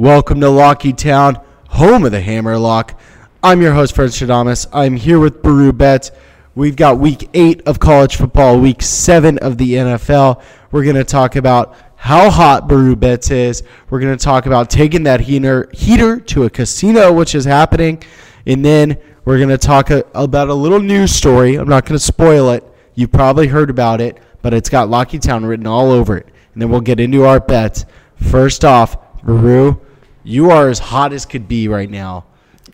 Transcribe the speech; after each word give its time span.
Welcome 0.00 0.40
to 0.40 0.48
Lockheed 0.48 0.96
Town, 0.96 1.38
home 1.68 2.06
of 2.06 2.12
the 2.12 2.22
Hammerlock. 2.22 2.98
I'm 3.42 3.60
your 3.60 3.74
host, 3.74 3.94
Vernstradamus. 3.94 4.66
I'm 4.72 4.96
here 4.96 5.20
with 5.20 5.42
BaruhBets. 5.42 6.12
We've 6.54 6.74
got 6.74 6.98
week 6.98 7.28
eight 7.34 7.60
of 7.66 7.80
college 7.80 8.16
football, 8.16 8.58
week 8.58 8.80
seven 8.80 9.36
of 9.40 9.58
the 9.58 9.74
NFL. 9.74 10.42
We're 10.70 10.84
going 10.84 10.96
to 10.96 11.04
talk 11.04 11.36
about 11.36 11.76
how 11.96 12.30
hot 12.30 12.66
BaruhBets 12.66 13.30
is. 13.30 13.62
We're 13.90 14.00
going 14.00 14.16
to 14.16 14.24
talk 14.24 14.46
about 14.46 14.70
taking 14.70 15.02
that 15.02 15.20
heater, 15.20 15.68
heater 15.74 16.18
to 16.18 16.44
a 16.44 16.50
casino, 16.50 17.12
which 17.12 17.34
is 17.34 17.44
happening. 17.44 18.02
And 18.46 18.64
then 18.64 18.96
we're 19.26 19.36
going 19.36 19.50
to 19.50 19.58
talk 19.58 19.90
a, 19.90 20.02
about 20.14 20.48
a 20.48 20.54
little 20.54 20.80
news 20.80 21.12
story. 21.12 21.56
I'm 21.56 21.68
not 21.68 21.84
going 21.84 21.98
to 21.98 22.02
spoil 22.02 22.48
it. 22.52 22.64
You've 22.94 23.12
probably 23.12 23.48
heard 23.48 23.68
about 23.68 24.00
it, 24.00 24.16
but 24.40 24.54
it's 24.54 24.70
got 24.70 24.88
Lockheed 24.88 25.20
Town 25.20 25.44
written 25.44 25.66
all 25.66 25.92
over 25.92 26.16
it. 26.16 26.26
And 26.54 26.62
then 26.62 26.70
we'll 26.70 26.80
get 26.80 27.00
into 27.00 27.26
our 27.26 27.38
bets. 27.38 27.84
First 28.16 28.64
off, 28.64 28.96
Baru, 29.22 29.78
you 30.22 30.50
are 30.50 30.68
as 30.68 30.78
hot 30.78 31.12
as 31.12 31.24
could 31.26 31.48
be 31.48 31.68
right 31.68 31.90
now. 31.90 32.24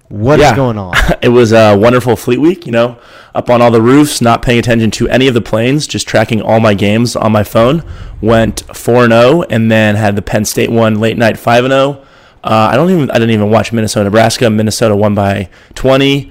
What 0.09 0.39
is 0.39 0.45
Yeah. 0.47 0.57
going 0.57 0.79
on? 0.79 0.95
it 1.23 1.31
was 1.31 1.53
a 1.53 1.77
wonderful 1.77 2.15
Fleet 2.17 2.41
Week, 2.41 2.65
you 2.67 2.73
know, 2.73 2.99
up 3.35 3.51
on 3.51 3.61
all 3.61 3.71
the 3.73 3.83
roofs, 3.83 4.21
not 4.21 4.41
paying 4.43 4.59
attention 4.59 4.91
to 4.93 5.09
any 5.09 5.27
of 5.27 5.35
the 5.35 5.41
planes, 5.41 5.87
just 5.87 6.07
tracking 6.07 6.41
all 6.41 6.61
my 6.61 6.75
games 6.75 7.17
on 7.17 7.33
my 7.33 7.43
phone. 7.43 7.83
Went 8.21 8.63
4 8.75 9.09
0 9.09 9.43
and 9.51 9.71
then 9.71 9.97
had 9.97 10.15
the 10.17 10.23
Penn 10.23 10.45
State 10.45 10.71
one 10.71 11.01
late 11.01 11.19
night 11.19 11.39
5 11.39 11.67
0. 11.67 12.03
Uh, 12.45 12.69
I 12.73 12.77
don't 12.77 12.91
even 12.91 13.11
I 13.11 13.15
didn't 13.15 13.31
even 13.31 13.51
watch 13.51 13.73
Minnesota 13.73 14.05
Nebraska. 14.05 14.49
Minnesota 14.49 14.95
won 14.95 15.15
by 15.17 15.49
20. 15.75 16.31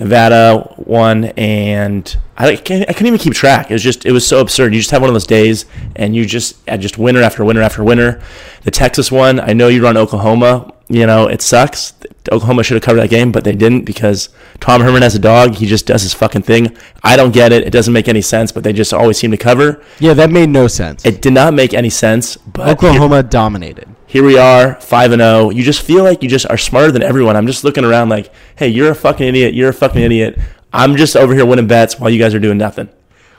Nevada 0.00 0.74
won, 0.78 1.26
and 1.36 2.16
I 2.36 2.56
can't, 2.56 2.88
I 2.88 2.92
couldn't 2.92 3.08
even 3.08 3.18
keep 3.18 3.34
track. 3.34 3.70
It 3.70 3.74
was 3.74 3.82
just 3.82 4.06
it 4.06 4.12
was 4.12 4.26
so 4.26 4.40
absurd. 4.40 4.72
You 4.72 4.80
just 4.80 4.90
have 4.90 5.02
one 5.02 5.10
of 5.10 5.14
those 5.14 5.26
days, 5.26 5.66
and 5.94 6.16
you 6.16 6.24
just 6.24 6.56
had 6.66 6.80
just 6.80 6.96
winner 6.98 7.20
after 7.20 7.44
winner 7.44 7.60
after 7.60 7.84
winner. 7.84 8.20
The 8.62 8.70
Texas 8.70 9.12
one, 9.12 9.38
I 9.38 9.52
know 9.52 9.68
you 9.68 9.82
run 9.82 9.96
Oklahoma. 9.96 10.72
You 10.88 11.06
know 11.06 11.26
it 11.28 11.42
sucks. 11.42 11.92
Oklahoma 12.32 12.62
should 12.62 12.74
have 12.74 12.82
covered 12.82 13.00
that 13.00 13.10
game, 13.10 13.30
but 13.30 13.44
they 13.44 13.54
didn't 13.54 13.84
because 13.84 14.30
Tom 14.58 14.80
Herman 14.80 15.02
has 15.02 15.14
a 15.14 15.18
dog. 15.18 15.54
He 15.56 15.66
just 15.66 15.86
does 15.86 16.02
his 16.02 16.14
fucking 16.14 16.42
thing. 16.42 16.76
I 17.02 17.16
don't 17.16 17.32
get 17.32 17.52
it. 17.52 17.66
It 17.66 17.70
doesn't 17.70 17.92
make 17.92 18.08
any 18.08 18.22
sense, 18.22 18.52
but 18.52 18.64
they 18.64 18.72
just 18.72 18.92
always 18.92 19.18
seem 19.18 19.30
to 19.30 19.36
cover. 19.36 19.82
yeah, 19.98 20.14
that 20.14 20.30
made 20.30 20.48
no 20.48 20.66
sense. 20.66 21.04
It 21.04 21.22
did 21.22 21.32
not 21.34 21.54
make 21.54 21.74
any 21.74 21.90
sense. 21.90 22.36
But 22.36 22.68
Oklahoma 22.68 23.22
dominated. 23.22 23.89
Here 24.10 24.24
we 24.24 24.36
are, 24.36 24.74
five 24.80 25.12
and 25.12 25.20
zero. 25.20 25.50
You 25.50 25.62
just 25.62 25.82
feel 25.82 26.02
like 26.02 26.20
you 26.20 26.28
just 26.28 26.44
are 26.50 26.58
smarter 26.58 26.90
than 26.90 27.00
everyone. 27.00 27.36
I'm 27.36 27.46
just 27.46 27.62
looking 27.62 27.84
around 27.84 28.08
like, 28.08 28.32
hey, 28.56 28.66
you're 28.66 28.90
a 28.90 28.94
fucking 28.94 29.24
idiot. 29.24 29.54
You're 29.54 29.68
a 29.68 29.72
fucking 29.72 30.02
idiot. 30.02 30.36
I'm 30.72 30.96
just 30.96 31.14
over 31.14 31.32
here 31.32 31.46
winning 31.46 31.68
bets 31.68 32.00
while 32.00 32.10
you 32.10 32.18
guys 32.18 32.34
are 32.34 32.40
doing 32.40 32.58
nothing. 32.58 32.88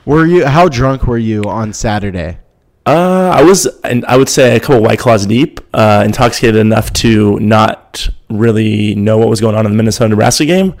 Were 0.06 0.24
you? 0.24 0.46
How 0.46 0.70
drunk 0.70 1.06
were 1.06 1.18
you 1.18 1.42
on 1.44 1.74
Saturday? 1.74 2.38
Uh, 2.86 3.30
I 3.34 3.42
was, 3.42 3.66
and 3.84 4.06
I 4.06 4.16
would 4.16 4.30
say 4.30 4.56
a 4.56 4.60
couple 4.60 4.82
white 4.82 4.98
claws 4.98 5.26
deep, 5.26 5.60
uh, 5.74 6.04
intoxicated 6.06 6.56
enough 6.56 6.90
to 6.94 7.38
not 7.38 8.08
really 8.30 8.94
know 8.94 9.18
what 9.18 9.28
was 9.28 9.42
going 9.42 9.54
on 9.54 9.66
in 9.66 9.72
the 9.72 9.76
Minnesota 9.76 10.08
Nebraska 10.08 10.46
game, 10.46 10.74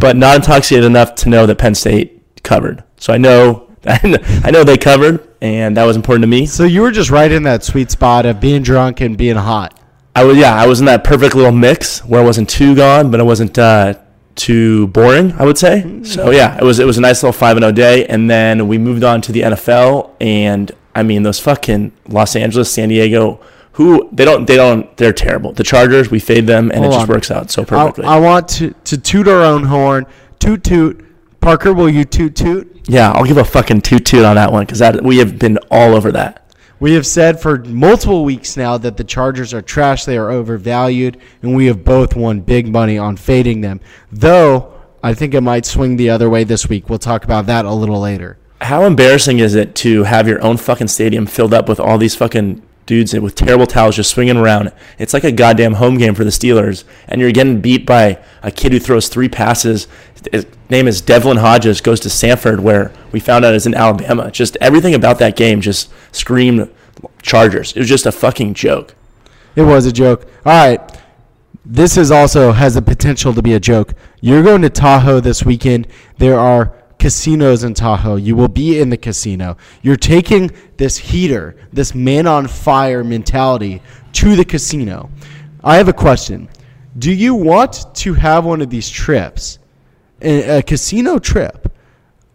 but 0.00 0.16
not 0.16 0.34
intoxicated 0.36 0.84
enough 0.84 1.14
to 1.14 1.28
know 1.28 1.46
that 1.46 1.56
Penn 1.56 1.76
State 1.76 2.42
covered. 2.42 2.82
So 2.96 3.12
I 3.12 3.16
know, 3.16 3.65
I 4.44 4.50
know 4.50 4.64
they 4.64 4.76
covered, 4.76 5.26
and 5.40 5.76
that 5.76 5.84
was 5.84 5.96
important 5.96 6.22
to 6.22 6.26
me. 6.26 6.46
So 6.46 6.64
you 6.64 6.82
were 6.82 6.90
just 6.90 7.10
right 7.10 7.30
in 7.30 7.44
that 7.44 7.62
sweet 7.64 7.90
spot 7.90 8.26
of 8.26 8.40
being 8.40 8.62
drunk 8.62 9.00
and 9.00 9.16
being 9.16 9.36
hot. 9.36 9.78
I 10.14 10.24
was 10.24 10.38
yeah, 10.38 10.54
I 10.54 10.66
was 10.66 10.80
in 10.80 10.86
that 10.86 11.04
perfect 11.04 11.34
little 11.34 11.52
mix 11.52 12.04
where 12.04 12.20
I 12.20 12.24
wasn't 12.24 12.48
too 12.48 12.74
gone, 12.74 13.10
but 13.10 13.20
I 13.20 13.22
wasn't 13.22 13.58
uh, 13.58 13.94
too 14.34 14.86
boring. 14.88 15.32
I 15.32 15.44
would 15.44 15.58
say. 15.58 16.02
So 16.04 16.30
yeah, 16.30 16.56
it 16.58 16.64
was 16.64 16.78
it 16.78 16.86
was 16.86 16.98
a 16.98 17.00
nice 17.00 17.22
little 17.22 17.32
five 17.32 17.56
and 17.56 17.64
zero 17.64 17.72
day, 17.72 18.06
and 18.06 18.30
then 18.30 18.66
we 18.66 18.78
moved 18.78 19.04
on 19.04 19.20
to 19.22 19.32
the 19.32 19.42
NFL, 19.42 20.12
and 20.20 20.72
I 20.94 21.02
mean 21.02 21.22
those 21.22 21.38
fucking 21.38 21.92
Los 22.08 22.34
Angeles, 22.34 22.72
San 22.72 22.88
Diego, 22.88 23.40
who 23.72 24.08
they 24.10 24.24
don't 24.24 24.46
they 24.46 24.56
don't 24.56 24.96
they're 24.96 25.12
terrible. 25.12 25.52
The 25.52 25.64
Chargers, 25.64 26.10
we 26.10 26.18
fade 26.18 26.46
them, 26.46 26.70
and 26.70 26.80
Hold 26.80 26.92
it 26.92 26.96
just 26.96 27.08
on. 27.10 27.14
works 27.14 27.30
out 27.30 27.50
so 27.50 27.62
I, 27.62 27.64
perfectly. 27.66 28.04
I 28.06 28.18
want 28.18 28.48
to, 28.48 28.70
to 28.72 28.96
toot 28.96 29.28
our 29.28 29.42
own 29.42 29.64
horn. 29.64 30.06
Toot 30.38 30.64
toot. 30.64 31.05
Parker, 31.46 31.72
will 31.72 31.88
you 31.88 32.04
toot 32.04 32.34
toot? 32.34 32.80
yeah, 32.88 33.12
I'll 33.12 33.24
give 33.24 33.36
a 33.36 33.44
fucking 33.44 33.82
toot 33.82 34.04
toot 34.04 34.24
on 34.24 34.34
that 34.34 34.50
one 34.50 34.64
because 34.66 34.80
that 34.80 35.04
we 35.04 35.18
have 35.18 35.38
been 35.38 35.58
all 35.70 35.94
over 35.94 36.10
that. 36.10 36.52
We 36.80 36.94
have 36.94 37.06
said 37.06 37.40
for 37.40 37.58
multiple 37.58 38.24
weeks 38.24 38.56
now 38.56 38.78
that 38.78 38.96
the 38.96 39.04
Chargers 39.04 39.54
are 39.54 39.62
trash. 39.62 40.04
They 40.04 40.18
are 40.18 40.28
overvalued, 40.32 41.20
and 41.42 41.54
we 41.54 41.66
have 41.66 41.84
both 41.84 42.16
won 42.16 42.40
big 42.40 42.66
money 42.66 42.98
on 42.98 43.16
fading 43.16 43.60
them. 43.60 43.78
Though 44.10 44.74
I 45.04 45.14
think 45.14 45.34
it 45.34 45.40
might 45.40 45.64
swing 45.64 45.94
the 45.94 46.10
other 46.10 46.28
way 46.28 46.42
this 46.42 46.68
week. 46.68 46.88
We'll 46.88 46.98
talk 46.98 47.22
about 47.22 47.46
that 47.46 47.64
a 47.64 47.72
little 47.72 48.00
later. 48.00 48.38
How 48.62 48.82
embarrassing 48.82 49.38
is 49.38 49.54
it 49.54 49.76
to 49.76 50.02
have 50.02 50.26
your 50.26 50.42
own 50.42 50.56
fucking 50.56 50.88
stadium 50.88 51.26
filled 51.26 51.54
up 51.54 51.68
with 51.68 51.78
all 51.78 51.96
these 51.96 52.16
fucking 52.16 52.60
dudes 52.86 53.12
with 53.12 53.34
terrible 53.34 53.66
towels 53.66 53.96
just 53.96 54.10
swinging 54.10 54.36
around? 54.36 54.72
It's 54.98 55.12
like 55.12 55.24
a 55.24 55.32
goddamn 55.32 55.74
home 55.74 55.98
game 55.98 56.14
for 56.14 56.24
the 56.24 56.30
Steelers, 56.30 56.84
and 57.08 57.20
you're 57.20 57.32
getting 57.32 57.60
beat 57.60 57.84
by 57.84 58.18
a 58.42 58.50
kid 58.50 58.72
who 58.72 58.78
throws 58.78 59.08
three 59.08 59.28
passes. 59.28 59.88
His 60.32 60.46
name 60.70 60.88
is 60.88 61.00
Devlin 61.00 61.36
Hodges, 61.38 61.80
goes 61.80 62.00
to 62.00 62.08
Samford, 62.08 62.60
where 62.60 62.92
we 63.12 63.20
found 63.20 63.44
out 63.44 63.54
is 63.54 63.66
in 63.66 63.74
Alabama. 63.74 64.30
Just 64.30 64.56
everything 64.60 64.94
about 64.94 65.18
that 65.18 65.36
game 65.36 65.60
just 65.60 65.90
screamed 66.12 66.70
Chargers. 67.22 67.72
It 67.72 67.80
was 67.80 67.88
just 67.88 68.06
a 68.06 68.12
fucking 68.12 68.54
joke. 68.54 68.94
It 69.54 69.62
was 69.62 69.86
a 69.86 69.92
joke. 69.92 70.26
All 70.44 70.52
right. 70.52 70.80
This 71.64 71.96
is 71.96 72.10
also 72.12 72.52
has 72.52 72.74
the 72.74 72.82
potential 72.82 73.34
to 73.34 73.42
be 73.42 73.54
a 73.54 73.60
joke. 73.60 73.94
You're 74.20 74.42
going 74.42 74.62
to 74.62 74.70
Tahoe 74.70 75.20
this 75.20 75.44
weekend. 75.44 75.88
There 76.18 76.38
are 76.38 76.72
casinos 76.98 77.64
in 77.64 77.74
Tahoe. 77.74 78.16
You 78.16 78.36
will 78.36 78.48
be 78.48 78.80
in 78.80 78.90
the 78.90 78.96
casino. 78.96 79.56
You're 79.82 79.96
taking 79.96 80.50
this 80.76 80.96
heater, 80.96 81.56
this 81.72 81.94
man 81.94 82.26
on 82.26 82.46
fire 82.46 83.04
mentality 83.04 83.82
to 84.14 84.36
the 84.36 84.44
casino. 84.44 85.10
I 85.62 85.76
have 85.76 85.88
a 85.88 85.92
question. 85.92 86.48
Do 86.98 87.12
you 87.12 87.34
want 87.34 87.94
to 87.96 88.14
have 88.14 88.44
one 88.44 88.62
of 88.62 88.70
these 88.70 88.88
trips, 88.88 89.58
a, 90.22 90.62
casino 90.62 91.18
trip, 91.18 91.72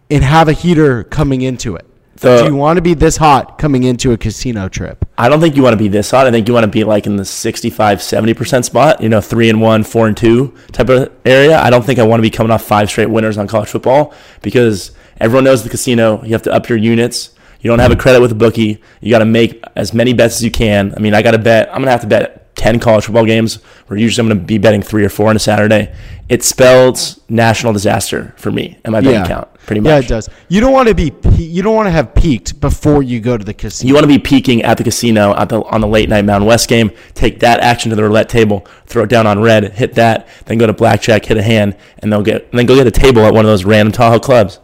and 0.10 0.24
have 0.24 0.48
a 0.48 0.54
heater 0.54 1.04
coming 1.04 1.42
into 1.42 1.76
it? 1.76 1.88
The- 2.22 2.38
Do 2.44 2.46
you 2.46 2.56
want 2.56 2.78
to 2.78 2.82
be 2.82 2.94
this 2.94 3.18
hot 3.18 3.58
coming 3.58 3.84
into 3.84 4.12
a 4.14 4.18
casino 4.18 4.70
trip? 4.70 5.06
I 5.18 5.28
don't 5.28 5.40
think 5.42 5.56
you 5.56 5.64
want 5.64 5.74
to 5.74 5.78
be 5.78 5.88
this 5.88 6.12
hot. 6.12 6.26
I 6.28 6.32
think 6.32 6.48
you 6.48 6.54
want 6.54 6.64
to 6.64 6.70
be 6.72 6.84
like 6.84 7.06
in 7.06 7.16
the 7.16 7.26
65, 7.26 8.00
70% 8.00 8.64
spot, 8.64 9.02
you 9.02 9.10
know, 9.10 9.22
three 9.22 9.50
and 9.50 9.60
one, 9.62 9.84
four 9.84 10.08
and 10.08 10.16
two 10.16 10.56
type 10.72 10.90
of 10.90 11.12
area. 11.26 11.60
I 11.60 11.70
don't 11.70 11.84
think 11.84 12.00
I 12.00 12.04
want 12.04 12.20
to 12.20 12.24
be 12.24 12.30
coming 12.30 12.52
off 12.52 12.64
five 12.64 12.90
straight 12.90 13.10
winners 13.10 13.38
on 13.38 13.48
college 13.48 13.70
football 13.70 14.14
because 14.42 14.92
everyone 15.20 15.44
knows 15.44 15.64
the 15.64 15.70
casino. 15.70 16.24
You 16.24 16.32
have 16.32 16.44
to 16.44 16.54
up 16.54 16.70
your 16.70 16.78
units. 16.78 17.32
You 17.60 17.70
don't 17.70 17.80
have 17.80 17.92
a 17.92 17.96
credit 17.96 18.22
with 18.22 18.32
a 18.32 18.36
bookie. 18.36 18.82
You 19.02 19.12
got 19.12 19.20
to 19.20 19.26
make 19.26 19.64
as 19.76 19.94
many 19.94 20.14
bets 20.14 20.38
as 20.38 20.44
you 20.44 20.50
can. 20.52 20.94
I 20.96 21.00
mean, 21.00 21.14
I 21.14 21.22
got 21.22 21.32
to 21.32 21.38
bet, 21.38 21.68
I'm 21.70 21.76
going 21.76 21.86
to 21.86 21.92
have 21.92 22.02
to 22.02 22.08
bet 22.08 22.41
10 22.62 22.80
college 22.80 23.06
football 23.06 23.26
games 23.26 23.56
where 23.88 23.98
usually 23.98 24.22
I'm 24.22 24.28
going 24.28 24.40
to 24.40 24.46
be 24.46 24.60
betting 24.60 24.84
three 24.84 25.04
or 25.04 25.10
four 25.10 25.30
on 25.30 25.36
a 25.36 25.40
Saturday. 25.40 25.92
It 26.30 26.44
spells 26.44 27.20
national 27.28 27.74
disaster 27.74 28.36
for 28.38 28.52
me 28.52 28.78
and 28.86 28.92
my 28.92 29.02
bank 29.02 29.26
account, 29.26 29.52
pretty 29.66 29.82
much. 29.82 29.90
Yeah, 29.90 29.98
it 30.00 30.08
does. 30.08 30.30
You 30.48 30.62
don't 30.62 30.72
want 30.72 30.88
to 30.88 30.94
be. 30.94 31.10
pe- 31.10 31.42
You 31.42 31.64
don't 31.64 31.74
want 31.76 31.88
to 31.88 31.92
have 31.92 32.14
peaked 32.14 32.62
before 32.62 33.02
you 33.02 33.20
go 33.20 33.36
to 33.36 33.44
the 33.44 33.54
casino. 33.56 33.88
You 33.88 33.94
want 33.96 34.04
to 34.04 34.08
be 34.08 34.20
peaking 34.20 34.62
at 34.62 34.78
the 34.78 34.84
casino 34.84 35.36
at 35.36 35.50
the, 35.50 35.64
on 35.64 35.82
the 35.82 35.88
late 35.88 36.08
night 36.08 36.24
Mountain 36.24 36.48
West 36.48 36.70
game. 36.70 36.92
Take 37.16 37.40
that 37.40 37.62
action 37.62 37.90
to 37.90 37.96
the 37.96 38.04
roulette 38.04 38.30
table, 38.30 38.64
throw 38.86 39.04
it 39.06 39.10
down 39.10 39.26
on 39.26 39.42
red, 39.42 39.74
hit 39.74 39.96
that, 39.96 40.28
then 40.46 40.60
go 40.60 40.68
to 40.68 40.74
blackjack, 40.74 41.26
hit 41.26 41.38
a 41.38 41.42
hand, 41.44 41.76
and 41.98 42.14
they'll 42.14 42.22
get 42.22 42.48
and 42.52 42.60
then 42.60 42.68
go 42.68 42.76
get 42.76 42.86
a 42.86 42.92
table 42.92 43.24
at 43.26 43.34
one 43.34 43.44
of 43.44 43.50
those 43.50 43.66
random 43.66 43.92
Tahoe 43.92 44.20
clubs. 44.20 44.60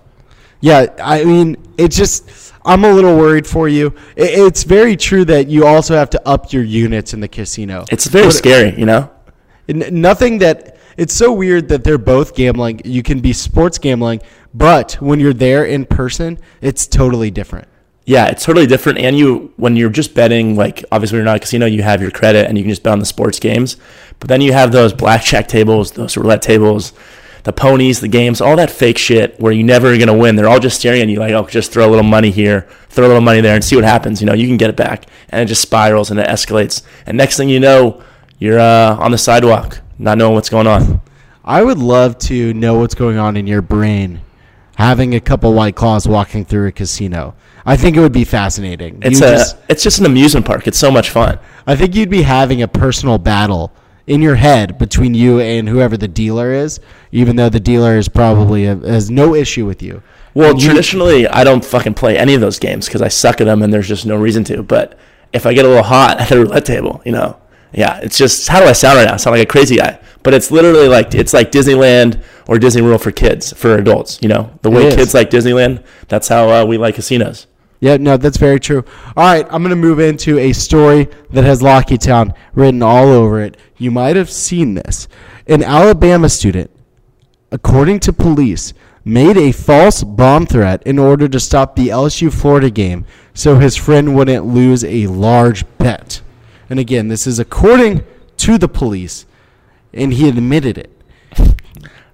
yeah, 0.61 0.85
I 1.03 1.23
mean, 1.23 1.57
it 1.79 1.89
just. 1.89 2.46
I'm 2.67 2.83
a 2.83 2.91
little 2.91 3.15
worried 3.17 3.47
for 3.47 3.67
you. 3.69 3.93
It's 4.17 4.63
very 4.63 4.95
true 4.97 5.23
that 5.25 5.47
you 5.47 5.65
also 5.65 5.95
have 5.95 6.09
to 6.11 6.27
up 6.27 6.51
your 6.53 6.63
units 6.63 7.13
in 7.13 7.21
the 7.21 7.27
casino. 7.29 7.85
It's 7.89 8.05
very 8.07 8.25
What- 8.25 8.35
scary, 8.35 8.73
you 8.77 8.85
know. 8.85 9.09
Nothing 9.67 10.39
that. 10.39 10.75
It's 10.97 11.13
so 11.13 11.31
weird 11.31 11.69
that 11.69 11.83
they're 11.83 11.97
both 11.99 12.33
gambling. 12.35 12.81
You 12.83 13.03
can 13.03 13.19
be 13.19 13.31
sports 13.31 13.77
gambling, 13.77 14.19
but 14.53 14.93
when 14.99 15.19
you're 15.19 15.33
there 15.33 15.63
in 15.63 15.85
person, 15.85 16.39
it's 16.59 16.87
totally 16.87 17.29
different. 17.29 17.67
Yeah, 18.05 18.27
it's 18.27 18.43
totally 18.43 18.65
different. 18.65 18.97
And 18.99 19.15
you, 19.17 19.51
when 19.57 19.75
you're 19.75 19.89
just 19.91 20.15
betting, 20.15 20.55
like 20.55 20.83
obviously 20.91 21.17
you're 21.17 21.25
not 21.25 21.35
a 21.35 21.39
casino, 21.39 21.65
you 21.67 21.83
have 21.83 22.01
your 22.01 22.09
credit 22.09 22.47
and 22.47 22.57
you 22.57 22.63
can 22.63 22.71
just 22.71 22.81
bet 22.81 22.93
on 22.93 22.99
the 22.99 23.05
sports 23.05 23.37
games. 23.37 23.77
But 24.19 24.29
then 24.29 24.41
you 24.41 24.53
have 24.53 24.71
those 24.71 24.91
blackjack 24.93 25.47
tables, 25.47 25.91
those 25.91 26.17
roulette 26.17 26.41
tables, 26.41 26.93
the 27.47 27.53
ponies, 27.53 28.01
the 28.01 28.09
games, 28.09 28.41
all 28.41 28.57
that 28.57 28.69
fake 28.69 28.97
shit 28.97 29.39
where 29.39 29.53
you 29.53 29.63
never 29.63 29.93
are 29.93 29.97
gonna 29.97 30.13
win. 30.13 30.35
They're 30.35 30.49
all 30.49 30.59
just 30.59 30.77
staring 30.77 31.01
at 31.01 31.07
you 31.07 31.17
like, 31.19 31.31
oh, 31.31 31.45
just 31.47 31.71
throw 31.71 31.87
a 31.87 31.89
little 31.89 32.03
money 32.03 32.29
here, 32.29 32.67
throw 32.89 33.05
a 33.05 33.07
little 33.07 33.21
money 33.21 33.39
there, 33.39 33.55
and 33.55 33.63
see 33.63 33.77
what 33.77 33.85
happens. 33.85 34.19
You 34.21 34.27
know, 34.27 34.33
you 34.33 34.47
can 34.47 34.57
get 34.57 34.69
it 34.69 34.75
back, 34.75 35.05
and 35.29 35.39
it 35.41 35.45
just 35.45 35.61
spirals 35.61 36.11
and 36.11 36.19
it 36.19 36.27
escalates. 36.27 36.81
And 37.05 37.15
next 37.17 37.37
thing 37.37 37.47
you 37.47 37.61
know, 37.61 38.03
you're 38.37 38.59
uh, 38.59 38.97
on 38.99 39.11
the 39.11 39.17
sidewalk, 39.17 39.79
not 39.97 40.17
knowing 40.17 40.33
what's 40.35 40.49
going 40.49 40.67
on. 40.67 40.99
I 41.45 41.63
would 41.63 41.77
love 41.77 42.17
to 42.31 42.53
know 42.53 42.79
what's 42.79 42.95
going 42.95 43.17
on 43.17 43.37
in 43.37 43.47
your 43.47 43.61
brain 43.61 44.19
having 44.75 45.15
a 45.15 45.19
couple 45.21 45.53
white 45.53 45.75
claws 45.77 46.05
walking 46.05 46.43
through 46.43 46.67
a 46.67 46.71
casino. 46.73 47.33
I 47.65 47.77
think 47.77 47.95
it 47.95 48.01
would 48.01 48.11
be 48.11 48.25
fascinating. 48.25 48.99
It's 49.01 49.21
You 49.21 49.25
a, 49.25 49.29
just- 49.31 49.55
it's 49.69 49.83
just 49.83 49.99
an 49.99 50.05
amusement 50.05 50.45
park. 50.45 50.67
It's 50.67 50.77
so 50.77 50.91
much 50.91 51.11
fun. 51.11 51.39
I 51.65 51.77
think 51.77 51.95
you'd 51.95 52.09
be 52.09 52.23
having 52.23 52.61
a 52.61 52.67
personal 52.67 53.17
battle 53.17 53.71
in 54.07 54.21
your 54.21 54.35
head 54.35 54.77
between 54.77 55.13
you 55.13 55.39
and 55.39 55.67
whoever 55.69 55.97
the 55.97 56.07
dealer 56.07 56.51
is, 56.53 56.79
even 57.11 57.35
though 57.35 57.49
the 57.49 57.59
dealer 57.59 57.97
is 57.97 58.07
probably 58.09 58.63
has 58.63 59.11
no 59.11 59.35
issue 59.35 59.65
with 59.65 59.83
you. 59.83 60.01
Well, 60.33 60.51
And 60.51 60.61
you- 60.61 60.67
traditionally, 60.69 61.27
I 61.27 61.43
don't 61.43 61.63
fucking 61.65 61.93
play 61.95 62.17
any 62.17 62.33
of 62.33 62.41
those 62.41 62.57
games 62.59 62.85
because 62.87 63.01
I 63.01 63.09
suck 63.09 63.41
at 63.41 63.45
them 63.45 63.61
and 63.61 63.73
there's 63.73 63.87
just 63.87 64.05
no 64.05 64.15
reason 64.15 64.43
to. 64.45 64.63
But 64.63 64.97
if 65.33 65.45
I 65.45 65.53
get 65.53 65.65
a 65.65 65.67
little 65.67 65.83
hot 65.83 66.19
at 66.21 66.29
the 66.29 66.37
roulette 66.39 66.65
table, 66.65 67.01
you 67.05 67.11
know, 67.11 67.37
Yeah, 67.73 67.99
it's 68.01 68.17
just 68.17 68.47
how 68.47 68.59
do 68.61 68.65
I 68.65 68.71
sound 68.73 68.97
right 68.97 69.05
now? 69.07 69.13
I 69.15 69.17
sound 69.17 69.35
like 69.35 69.43
a 69.43 69.51
crazy 69.51 69.75
guy. 69.77 69.99
But 70.23 70.33
it's 70.33 70.51
literally 70.51 70.87
like 70.87 71.13
it's 71.13 71.33
like 71.33 71.51
Disneyland 71.51 72.21
or 72.47 72.59
Disney 72.59 72.81
World 72.81 73.01
for 73.01 73.11
kids, 73.11 73.51
for 73.53 73.75
adults. 73.75 74.19
You 74.21 74.29
know, 74.29 74.51
the 74.61 74.69
way 74.71 74.89
kids 74.95 75.13
like 75.13 75.29
Disneyland, 75.29 75.83
that's 76.07 76.27
how 76.29 76.49
uh, 76.49 76.65
we 76.65 76.77
like 76.77 76.95
casinos. 76.95 77.45
Yeah, 77.79 77.97
no, 77.97 78.17
that's 78.17 78.37
very 78.37 78.59
true. 78.59 78.83
All 79.15 79.23
right, 79.23 79.45
I'm 79.49 79.61
going 79.61 79.69
to 79.69 79.75
move 79.75 79.99
into 79.99 80.39
a 80.39 80.53
story 80.53 81.07
that 81.31 81.43
has 81.43 81.61
Lockheed 81.61 82.01
Town 82.01 82.33
written 82.53 82.81
all 82.81 83.09
over 83.09 83.39
it. 83.39 83.55
You 83.77 83.91
might 83.91 84.15
have 84.15 84.31
seen 84.31 84.73
this. 84.73 85.07
An 85.45 85.63
Alabama 85.63 86.29
student, 86.29 86.71
according 87.51 87.99
to 88.01 88.13
police, 88.13 88.73
made 89.05 89.37
a 89.37 89.51
false 89.51 90.03
bomb 90.03 90.45
threat 90.45 90.81
in 90.83 90.97
order 90.97 91.27
to 91.29 91.39
stop 91.39 91.75
the 91.75 91.89
LSU 91.89 92.33
Florida 92.33 92.69
game 92.69 93.05
so 93.33 93.57
his 93.59 93.75
friend 93.75 94.15
wouldn't 94.15 94.45
lose 94.45 94.83
a 94.83 95.07
large 95.07 95.63
bet. 95.77 96.21
And 96.69 96.79
again, 96.79 97.07
this 97.07 97.27
is 97.27 97.39
according 97.39 98.03
to 98.37 98.57
the 98.57 98.67
police, 98.67 99.25
and 99.93 100.13
he 100.13 100.27
admitted 100.27 100.77
it. 100.77 100.91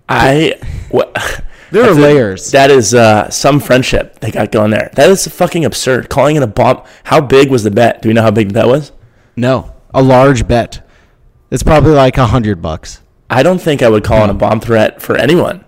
I 0.09 0.59
what 0.89 1.43
There 1.73 1.81
are 1.83 1.87
That's 1.87 1.97
a- 1.97 2.01
layers. 2.01 2.51
That 2.51 2.69
is 2.69 2.93
uh, 2.93 3.29
some 3.31 3.59
friendship 3.59 4.19
they 4.19 4.29
got 4.29 4.51
going 4.51 4.69
there. 4.69 4.91
That 4.95 5.09
is 5.09 5.27
fucking 5.27 5.65
absurd. 5.65 6.07
Calling 6.09 6.35
it 6.35 6.43
a 6.43 6.47
bomb. 6.47 6.83
How 7.03 7.19
big 7.19 7.49
was 7.49 7.63
the 7.63 7.71
bet? 7.71 8.01
Do 8.03 8.09
we 8.09 8.13
know 8.13 8.21
how 8.21 8.31
big 8.31 8.53
that 8.53 8.67
was? 8.67 8.91
no, 9.35 9.73
a 9.93 10.01
large 10.03 10.47
bet. 10.47 10.87
It's 11.51 11.63
probably 11.63 11.91
like 11.93 12.17
a 12.17 12.27
hundred 12.27 12.61
bucks. 12.61 13.01
I 13.29 13.41
don't 13.43 13.59
think 13.59 13.81
I 13.81 13.89
would 13.89 14.03
call 14.03 14.23
it 14.23 14.29
a 14.29 14.33
bomb 14.35 14.59
threat 14.59 15.01
for 15.01 15.15
anyone 15.15 15.65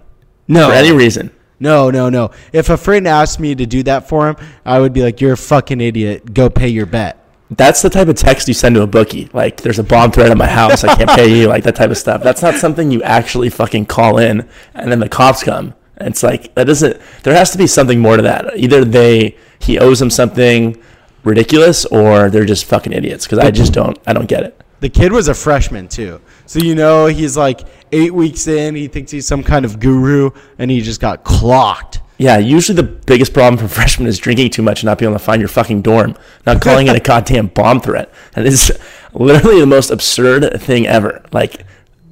No, 0.48 0.68
for 0.70 0.74
any 0.76 0.92
reason. 0.92 1.32
No, 1.60 1.90
no, 1.90 2.10
no. 2.10 2.30
If 2.54 2.70
a 2.70 2.78
friend 2.78 3.08
asked 3.08 3.40
me 3.40 3.56
to 3.56 3.66
do 3.66 3.82
that 3.84 4.08
for 4.10 4.28
him, 4.30 4.36
I 4.66 4.80
would 4.80 4.94
be 4.94 5.02
like, 5.02 5.22
"You're 5.22 5.34
a 5.34 5.38
fucking 5.38 5.82
idiot. 5.82 6.34
Go 6.36 6.50
pay 6.50 6.68
your 6.68 6.86
bet." 6.86 7.18
That's 7.50 7.82
the 7.82 7.90
type 7.90 8.08
of 8.08 8.16
text 8.16 8.48
you 8.48 8.54
send 8.54 8.76
to 8.76 8.82
a 8.82 8.88
bookie. 8.88 9.30
Like, 9.34 9.62
there's 9.62 9.80
a 9.80 9.84
bomb 9.84 10.12
threat 10.12 10.30
at 10.32 10.38
my 10.38 10.48
house. 10.48 10.84
I 10.84 10.94
can't 10.96 11.10
pay 11.12 11.40
you. 11.40 11.48
Like 11.48 11.64
that 11.64 11.76
type 11.76 11.90
of 11.92 11.98
stuff. 11.98 12.22
That's 12.22 12.42
not 12.42 12.56
something 12.56 12.92
you 12.92 13.02
actually 13.04 13.50
fucking 13.50 13.86
call 13.88 14.18
in, 14.18 14.48
and 14.76 14.92
then 14.92 15.00
the 15.00 15.10
cops 15.10 15.42
come. 15.44 15.74
It's 16.02 16.24
like 16.24 16.54
that 16.56 16.66
doesn't. 16.66 17.00
There 17.24 17.34
has 17.34 17.52
to 17.52 17.58
be 17.58 17.68
something 17.68 18.00
more 18.00 18.18
to 18.18 18.24
that. 18.24 18.58
Either 18.58 18.84
they 18.84 19.38
he 19.60 19.80
owes 19.80 20.00
them 20.00 20.10
something 20.10 20.82
ridiculous, 21.24 21.86
or 21.86 22.30
they're 22.30 22.46
just 22.46 22.66
fucking 22.66 22.94
idiots. 22.94 23.26
Because 23.26 23.40
I 23.40 23.52
just 23.52 23.74
don't. 23.74 23.98
I 24.06 24.14
don't 24.14 24.28
get 24.28 24.44
it. 24.44 24.62
The 24.82 24.90
kid 24.90 25.12
was 25.12 25.28
a 25.28 25.34
freshman 25.34 25.88
too, 25.88 26.22
so 26.46 26.60
you 26.60 26.76
know 26.76 27.08
he's 27.08 27.38
like 27.38 27.62
eight 27.92 28.14
weeks 28.14 28.48
in. 28.48 28.76
He 28.76 28.88
thinks 28.88 29.12
he's 29.12 29.26
some 29.26 29.44
kind 29.44 29.66
of 29.66 29.80
guru, 29.80 30.32
and 30.60 30.70
he 30.70 30.82
just 30.82 31.00
got 31.00 31.24
clocked. 31.24 32.02
Yeah, 32.18 32.38
usually 32.38 32.76
the 32.76 32.84
biggest 32.84 33.34
problem 33.34 33.58
for 33.58 33.74
freshmen 33.74 34.08
is 34.08 34.18
drinking 34.18 34.52
too 34.52 34.62
much 34.62 34.82
and 34.82 34.88
not 34.88 35.00
being 35.00 35.10
able 35.10 35.20
to 35.20 35.26
find 35.26 35.42
your 35.42 35.50
fucking 35.50 35.82
dorm, 35.82 36.16
not 36.46 36.62
calling 36.62 36.88
it 36.88 36.96
a 36.96 37.00
goddamn 37.04 37.48
bomb 37.48 37.82
threat. 37.82 38.14
And 38.36 38.46
it's 38.48 38.72
literally 39.14 39.60
the 39.60 39.66
most 39.66 39.92
absurd 39.92 40.62
thing 40.62 40.88
ever. 40.88 41.24
Like, 41.32 41.66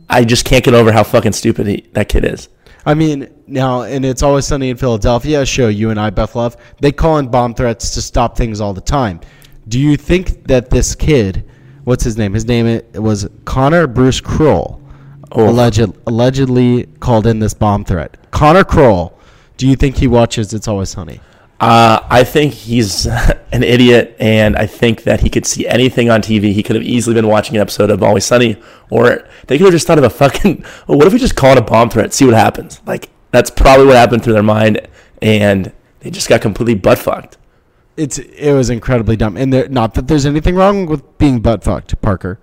I 0.10 0.24
just 0.24 0.46
can't 0.46 0.64
get 0.64 0.74
over 0.74 0.92
how 0.92 1.04
fucking 1.04 1.34
stupid 1.34 1.68
he, 1.68 1.88
that 1.94 2.10
kid 2.10 2.26
is. 2.26 2.50
I 2.86 2.94
mean, 2.94 3.30
now 3.48 3.84
and 3.84 4.04
it's 4.04 4.24
always 4.24 4.46
sunny 4.46 4.70
in 4.70 4.78
Philadelphia. 4.78 5.42
A 5.42 5.46
show 5.46 5.68
you 5.70 5.90
and 5.90 6.00
I 6.00 6.10
both 6.10 6.36
love. 6.36 6.58
They 6.82 6.92
call 6.92 7.18
in 7.18 7.28
bomb 7.30 7.54
threats 7.54 7.92
to 7.92 8.02
stop 8.02 8.36
things 8.36 8.60
all 8.60 8.74
the 8.74 8.82
time. 8.82 9.22
Do 9.68 9.80
you 9.80 9.96
think 9.96 10.48
that 10.48 10.70
this 10.70 10.94
kid, 10.96 11.50
what's 11.86 12.04
his 12.04 12.18
name? 12.18 12.34
His 12.34 12.46
name 12.46 12.66
it 12.68 13.02
was 13.02 13.28
Connor 13.46 13.88
Bruce 13.88 14.20
Kroll, 14.20 14.82
Oh. 15.32 15.50
alleged, 15.50 15.94
allegedly 16.06 16.88
called 17.00 17.26
in 17.26 17.40
this 17.40 17.54
bomb 17.54 17.86
threat. 17.86 18.18
Connor 18.32 18.64
Kroll. 18.64 19.18
Do 19.58 19.68
you 19.68 19.76
think 19.76 19.98
he 19.98 20.08
watches 20.08 20.54
It's 20.54 20.68
Always 20.68 20.90
Sunny? 20.90 21.22
Uh, 21.64 22.06
I 22.10 22.26
think 22.26 22.54
he's 22.54 23.06
an 23.52 23.64
idiot, 23.64 24.18
and 24.20 24.58
I 24.58 24.66
think 24.66 25.04
that 25.04 25.22
he 25.22 25.30
could 25.30 25.46
see 25.46 25.66
anything 25.66 26.10
on 26.10 26.22
TV. 26.22 26.52
He 26.52 26.62
could 26.62 26.76
have 26.76 26.84
easily 26.84 27.14
been 27.14 27.28
watching 27.28 27.56
an 27.56 27.62
episode 27.62 27.90
of 27.90 28.04
Always 28.04 28.26
Sunny, 28.26 28.62
or 28.90 29.26
they 29.48 29.58
could 29.58 29.66
have 29.66 29.74
just 29.74 29.88
thought 29.88 29.98
of 29.98 30.04
a 30.04 30.10
fucking, 30.10 30.66
well, 30.88 30.98
what 30.98 31.08
if 31.08 31.14
we 31.14 31.20
just 31.20 31.36
call 31.38 31.54
it 31.54 31.58
a 31.58 31.62
bomb 31.62 31.90
threat, 31.90 32.14
see 32.14 32.26
what 32.26 32.34
happens? 32.34 32.82
Like, 32.86 33.10
that's 33.32 33.50
probably 33.50 33.86
what 33.86 33.96
happened 33.96 34.24
through 34.24 34.34
their 34.34 34.44
mind, 34.44 34.88
and 35.22 35.72
they 36.02 36.12
just 36.12 36.28
got 36.28 36.42
completely 36.42 36.76
butt 36.76 37.00
fucked. 37.00 37.38
It's 37.96 38.18
it 38.18 38.54
was 38.54 38.70
incredibly 38.70 39.16
dumb, 39.16 39.38
and 39.38 39.54
there, 39.54 39.70
not 39.70 39.94
that 39.94 40.08
there's 40.08 40.26
anything 40.26 40.56
wrong 40.56 40.86
with 40.88 41.18
being 41.18 41.40
butt 41.40 41.64
fucked, 41.64 42.02
Parker. 42.02 42.40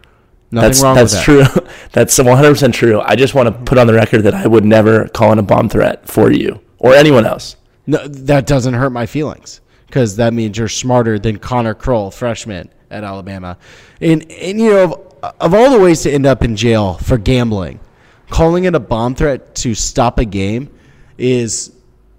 Nothing 0.52 0.68
That's 0.68 0.82
wrong 0.82 0.94
that's 0.94 1.26
with 1.26 1.38
that. 1.38 1.52
true. 1.52 1.68
that's 1.92 2.18
100 2.18 2.48
percent 2.48 2.74
true. 2.74 3.00
I 3.00 3.16
just 3.16 3.34
want 3.34 3.48
to 3.48 3.64
put 3.64 3.76
on 3.76 3.86
the 3.86 3.94
record 3.94 4.22
that 4.22 4.34
I 4.34 4.46
would 4.46 4.64
never 4.64 5.08
call 5.08 5.30
in 5.32 5.38
a 5.38 5.42
bomb 5.42 5.68
threat 5.68 6.08
for 6.08 6.32
you 6.32 6.60
or 6.78 6.94
anyone 6.94 7.26
else. 7.26 7.56
No, 7.90 8.06
that 8.06 8.46
doesn't 8.46 8.74
hurt 8.74 8.90
my 8.90 9.06
feelings 9.06 9.60
because 9.86 10.14
that 10.16 10.32
means 10.32 10.56
you're 10.56 10.68
smarter 10.68 11.18
than 11.18 11.40
Connor 11.40 11.74
Kroll, 11.74 12.12
freshman 12.12 12.70
at 12.88 13.02
Alabama. 13.02 13.58
And 14.00 14.30
and 14.30 14.60
you 14.60 14.70
know 14.70 15.06
of, 15.24 15.34
of 15.40 15.54
all 15.54 15.70
the 15.70 15.80
ways 15.80 16.02
to 16.02 16.10
end 16.12 16.24
up 16.24 16.44
in 16.44 16.54
jail 16.54 16.94
for 16.94 17.18
gambling, 17.18 17.80
calling 18.28 18.62
it 18.62 18.76
a 18.76 18.80
bomb 18.80 19.16
threat 19.16 19.56
to 19.56 19.74
stop 19.74 20.20
a 20.20 20.24
game 20.24 20.70
is 21.18 21.72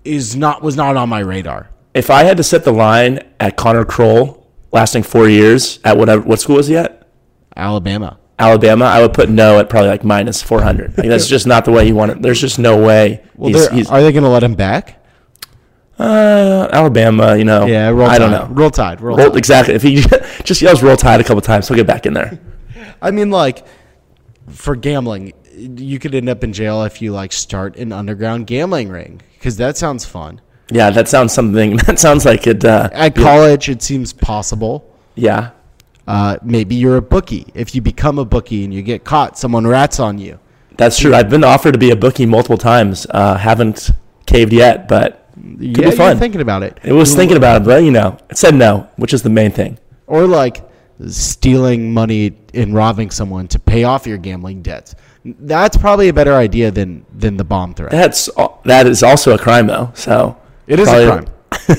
is 0.03 0.35
not 0.35 0.61
was 0.61 0.75
not 0.75 0.97
on 0.97 1.07
my 1.07 1.19
radar. 1.19 1.69
If 1.93 2.09
I 2.09 2.25
had 2.25 2.35
to 2.35 2.43
set 2.43 2.65
the 2.65 2.73
line 2.73 3.21
at 3.39 3.55
Connor 3.55 3.85
Kroll 3.85 4.45
lasting 4.73 5.03
four 5.03 5.29
years 5.29 5.79
at 5.85 5.95
whatever 5.95 6.21
what 6.21 6.41
school 6.41 6.57
was 6.57 6.67
he 6.67 6.75
at? 6.75 7.07
Alabama. 7.55 8.19
Alabama, 8.37 8.85
I 8.85 9.01
would 9.01 9.13
put 9.13 9.29
no 9.29 9.57
at 9.59 9.69
probably 9.69 9.89
like 9.89 10.03
minus 10.03 10.41
400. 10.41 10.97
Like 10.97 11.07
that's 11.07 11.27
just 11.29 11.47
not 11.47 11.63
the 11.63 11.71
way 11.71 11.87
you 11.87 11.95
want 11.95 12.11
it. 12.11 12.21
There's 12.21 12.41
just 12.41 12.59
no 12.59 12.83
way. 12.83 13.23
Well, 13.37 13.53
he's, 13.53 13.69
he's 13.69 13.89
are 13.89 14.01
they 14.01 14.11
going 14.11 14.23
to 14.23 14.29
let 14.29 14.43
him 14.43 14.55
back? 14.55 15.00
Uh, 16.01 16.67
Alabama, 16.71 17.35
you 17.37 17.45
know. 17.45 17.65
Yeah, 17.65 17.89
roll 17.89 18.07
I 18.09 18.17
don't 18.17 18.31
Tide. 18.31 18.49
know. 18.49 18.55
Roll 18.55 18.69
Tide. 18.71 19.01
Roll, 19.01 19.17
Roll, 19.17 19.29
Tide. 19.29 19.37
exactly. 19.37 19.73
If 19.75 19.83
he 19.83 19.95
just 20.43 20.61
yells 20.61 20.81
"Roll 20.83 20.97
Tide" 20.97 21.21
a 21.21 21.23
couple 21.23 21.41
times, 21.41 21.67
he'll 21.67 21.77
get 21.77 21.87
back 21.87 22.05
in 22.05 22.13
there. 22.13 22.39
I 23.01 23.11
mean, 23.11 23.29
like 23.29 23.65
for 24.49 24.75
gambling, 24.75 25.33
you 25.55 25.99
could 25.99 26.15
end 26.15 26.29
up 26.29 26.43
in 26.43 26.53
jail 26.53 26.83
if 26.83 27.01
you 27.01 27.11
like 27.13 27.31
start 27.31 27.77
an 27.77 27.91
underground 27.91 28.47
gambling 28.47 28.89
ring 28.89 29.21
because 29.33 29.57
that 29.57 29.77
sounds 29.77 30.05
fun. 30.05 30.41
Yeah, 30.71 30.89
that 30.91 31.07
sounds 31.09 31.33
something. 31.33 31.77
That 31.85 31.99
sounds 31.99 32.25
like 32.25 32.47
it. 32.47 32.63
Uh, 32.63 32.89
At 32.93 33.13
college, 33.15 33.67
it 33.69 33.81
seems 33.83 34.13
possible. 34.13 34.89
yeah, 35.15 35.49
Uh, 36.07 36.37
maybe 36.41 36.75
you're 36.75 36.95
a 36.97 37.01
bookie. 37.01 37.45
If 37.53 37.75
you 37.75 37.81
become 37.81 38.17
a 38.19 38.23
bookie 38.25 38.63
and 38.63 38.73
you 38.73 38.81
get 38.81 39.03
caught, 39.03 39.37
someone 39.37 39.67
rats 39.67 39.99
on 39.99 40.17
you. 40.17 40.39
that's 40.77 40.97
true. 40.97 41.13
I've 41.13 41.29
been 41.29 41.43
offered 41.43 41.73
to 41.73 41.77
be 41.77 41.91
a 41.91 41.95
bookie 41.97 42.25
multiple 42.25 42.57
times. 42.57 43.05
Uh, 43.09 43.35
haven't 43.37 43.89
caved 44.25 44.53
yet, 44.53 44.87
but 44.87 45.20
yeah, 45.59 45.89
be 45.89 45.95
fun. 45.95 46.17
thinking 46.17 46.41
about 46.41 46.63
it. 46.63 46.79
it 46.83 46.93
was 46.93 47.15
thinking 47.15 47.37
about 47.37 47.61
it. 47.61 47.65
But 47.65 47.83
you 47.83 47.91
know, 47.91 48.17
it 48.29 48.37
said 48.37 48.55
no, 48.55 48.89
which 48.97 49.13
is 49.13 49.23
the 49.23 49.29
main 49.29 49.51
thing. 49.51 49.77
Or 50.07 50.27
like 50.27 50.63
stealing 51.07 51.93
money 51.93 52.37
and 52.53 52.75
robbing 52.75 53.09
someone 53.11 53.47
to 53.49 53.59
pay 53.59 53.83
off 53.83 54.05
your 54.05 54.17
gambling 54.17 54.61
debts. 54.61 54.95
That's 55.23 55.77
probably 55.77 56.09
a 56.09 56.13
better 56.13 56.33
idea 56.33 56.71
than 56.71 57.05
than 57.13 57.37
the 57.37 57.43
bomb 57.43 57.73
threat. 57.73 57.91
That's 57.91 58.29
that 58.65 58.87
is 58.87 59.03
also 59.03 59.33
a 59.33 59.37
crime 59.37 59.67
though. 59.67 59.91
So 59.93 60.37
It 60.67 60.79
is 60.79 60.87
a 60.87 61.07
crime. 61.07 61.25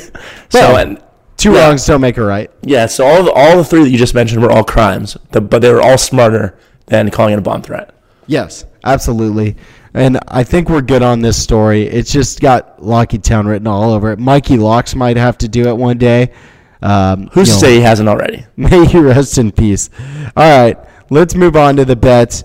so 0.48 0.60
Well, 0.60 0.76
and 0.76 1.02
Two 1.42 1.54
yeah. 1.54 1.66
wrongs 1.66 1.84
don't 1.84 2.00
make 2.00 2.18
a 2.18 2.22
right. 2.22 2.50
yeah, 2.62 2.86
so 2.86 3.04
all 3.04 3.24
the, 3.24 3.32
all 3.32 3.56
the 3.56 3.64
three 3.64 3.82
that 3.82 3.90
you 3.90 3.98
just 3.98 4.14
mentioned 4.14 4.42
were 4.42 4.52
all 4.52 4.62
crimes, 4.62 5.16
the, 5.32 5.40
but 5.40 5.60
they 5.60 5.72
were 5.72 5.82
all 5.82 5.98
smarter 5.98 6.56
than 6.86 7.10
calling 7.10 7.32
it 7.32 7.38
a 7.40 7.42
bomb 7.42 7.62
threat. 7.62 7.92
Yes, 8.28 8.64
absolutely. 8.84 9.56
And 9.94 10.18
I 10.28 10.42
think 10.42 10.70
we're 10.70 10.80
good 10.80 11.02
on 11.02 11.20
this 11.20 11.40
story. 11.40 11.82
It's 11.82 12.10
just 12.10 12.40
got 12.40 12.82
Lockheed 12.82 13.22
Town 13.22 13.46
written 13.46 13.66
all 13.66 13.92
over 13.92 14.12
it. 14.12 14.18
Mikey 14.18 14.56
Locks 14.56 14.94
might 14.94 15.16
have 15.16 15.36
to 15.38 15.48
do 15.48 15.68
it 15.68 15.76
one 15.76 15.98
day. 15.98 16.32
Um, 16.80 17.28
Who's 17.32 17.48
you 17.48 17.54
to 17.54 17.60
say 17.60 17.74
he 17.74 17.80
hasn't 17.80 18.08
already? 18.08 18.46
May 18.56 18.86
he 18.86 18.98
rest 18.98 19.38
in 19.38 19.52
peace. 19.52 19.90
All 20.36 20.62
right, 20.62 20.78
let's 21.10 21.34
move 21.34 21.56
on 21.56 21.76
to 21.76 21.84
the 21.84 21.96
bets. 21.96 22.44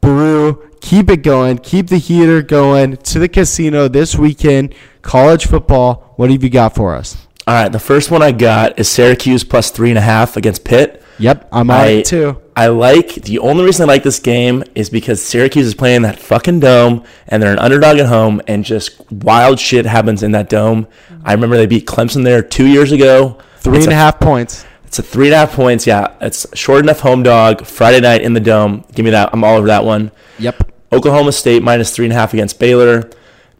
Brew, 0.00 0.70
keep 0.80 1.10
it 1.10 1.22
going. 1.22 1.58
Keep 1.58 1.88
the 1.88 1.98
heater 1.98 2.40
going 2.40 2.96
to 2.98 3.18
the 3.18 3.28
casino 3.28 3.88
this 3.88 4.14
weekend. 4.14 4.74
College 5.02 5.46
football. 5.46 6.14
What 6.16 6.30
have 6.30 6.42
you 6.42 6.50
got 6.50 6.74
for 6.74 6.94
us? 6.94 7.25
All 7.48 7.54
right, 7.54 7.70
the 7.70 7.78
first 7.78 8.10
one 8.10 8.22
I 8.22 8.32
got 8.32 8.76
is 8.78 8.88
Syracuse 8.88 9.44
plus 9.44 9.70
three 9.70 9.90
and 9.90 9.98
a 9.98 10.02
half 10.02 10.36
against 10.36 10.64
Pitt. 10.64 11.00
Yep, 11.18 11.48
I'm 11.52 11.70
on 11.70 11.76
I, 11.76 11.86
it 11.86 12.06
too. 12.06 12.42
I 12.56 12.66
like 12.66 13.14
the 13.14 13.38
only 13.38 13.64
reason 13.64 13.84
I 13.88 13.92
like 13.92 14.02
this 14.02 14.18
game 14.18 14.64
is 14.74 14.90
because 14.90 15.22
Syracuse 15.24 15.64
is 15.66 15.74
playing 15.74 16.02
that 16.02 16.18
fucking 16.18 16.58
dome 16.60 17.04
and 17.28 17.40
they're 17.42 17.52
an 17.52 17.58
underdog 17.60 17.98
at 17.98 18.06
home 18.06 18.42
and 18.48 18.64
just 18.64 19.00
wild 19.12 19.60
shit 19.60 19.86
happens 19.86 20.22
in 20.24 20.32
that 20.32 20.48
dome. 20.48 20.88
I 21.24 21.32
remember 21.32 21.56
they 21.56 21.66
beat 21.66 21.86
Clemson 21.86 22.24
there 22.24 22.42
two 22.42 22.66
years 22.66 22.90
ago. 22.90 23.38
Three 23.58 23.76
It's 23.76 23.86
and 23.86 23.92
a 23.92 23.96
a- 23.96 24.00
half 24.00 24.18
points. 24.18 24.66
It's 24.84 24.98
a 24.98 25.02
three 25.02 25.26
and 25.26 25.34
a 25.34 25.38
half 25.38 25.52
points. 25.52 25.86
Yeah, 25.86 26.14
it's 26.20 26.46
short 26.58 26.82
enough 26.84 27.00
home 27.00 27.22
dog. 27.22 27.64
Friday 27.64 28.00
night 28.00 28.22
in 28.22 28.32
the 28.34 28.40
dome. 28.40 28.84
Give 28.94 29.04
me 29.04 29.10
that. 29.12 29.30
I'm 29.32 29.44
all 29.44 29.56
over 29.56 29.66
that 29.68 29.84
one. 29.84 30.10
Yep. 30.40 30.72
Oklahoma 30.92 31.32
State 31.32 31.62
minus 31.62 31.94
three 31.94 32.06
and 32.06 32.12
a 32.12 32.16
half 32.16 32.32
against 32.34 32.58
Baylor. 32.58 33.08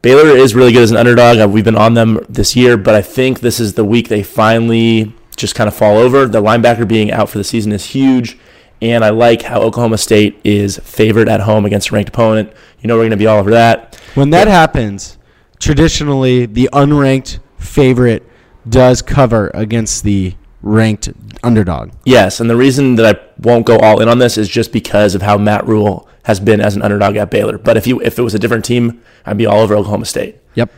Baylor 0.06 0.36
is 0.36 0.54
really 0.54 0.70
good 0.70 0.84
as 0.84 0.92
an 0.92 0.96
underdog. 0.96 1.38
Uh, 1.38 1.48
We've 1.48 1.64
been 1.64 1.74
on 1.74 1.94
them 1.94 2.20
this 2.28 2.54
year, 2.54 2.76
but 2.76 2.94
I 2.94 3.02
think 3.02 3.40
this 3.40 3.58
is 3.58 3.74
the 3.74 3.84
week 3.84 4.06
they 4.06 4.22
finally 4.22 5.12
just 5.34 5.56
kind 5.56 5.66
of 5.66 5.74
fall 5.74 5.96
over. 5.96 6.26
The 6.26 6.40
linebacker 6.40 6.86
being 6.86 7.10
out 7.10 7.28
for 7.28 7.38
the 7.38 7.42
season 7.42 7.72
is 7.72 7.86
huge, 7.86 8.38
and 8.80 9.04
I 9.04 9.10
like 9.10 9.42
how 9.42 9.60
Oklahoma 9.60 9.98
State 9.98 10.40
is 10.44 10.78
favored 10.78 11.28
at 11.28 11.40
home 11.40 11.64
against 11.64 11.90
a 11.90 11.94
ranked 11.96 12.10
opponent. 12.10 12.52
You 12.80 12.86
know 12.86 12.94
we're 12.94 13.00
going 13.00 13.10
to 13.10 13.16
be 13.16 13.26
all 13.26 13.40
over 13.40 13.50
that. 13.50 13.96
When 14.14 14.30
that 14.30 14.46
happens, 14.46 15.18
traditionally 15.58 16.46
the 16.46 16.70
unranked 16.72 17.40
favorite 17.58 18.22
does 18.68 19.02
cover 19.02 19.50
against 19.54 20.04
the 20.04 20.36
ranked 20.62 21.10
underdog. 21.42 21.90
Yes, 22.04 22.38
and 22.38 22.48
the 22.48 22.56
reason 22.56 22.94
that 22.94 23.16
I 23.16 23.20
won't 23.40 23.66
go 23.66 23.76
all 23.80 24.00
in 24.00 24.08
on 24.08 24.20
this 24.20 24.38
is 24.38 24.48
just 24.48 24.72
because 24.72 25.16
of 25.16 25.22
how 25.22 25.36
Matt 25.36 25.66
Rhule 25.66 26.08
has 26.26 26.40
been 26.40 26.60
as 26.60 26.74
an 26.74 26.82
underdog 26.82 27.14
at 27.14 27.30
Baylor. 27.30 27.56
But 27.56 27.76
if 27.76 27.86
you 27.86 28.00
if 28.00 28.18
it 28.18 28.22
was 28.22 28.34
a 28.34 28.38
different 28.40 28.64
team, 28.64 29.00
I'd 29.24 29.38
be 29.38 29.46
all 29.46 29.60
over 29.60 29.76
Oklahoma 29.76 30.06
State. 30.06 30.36
Yep. 30.54 30.72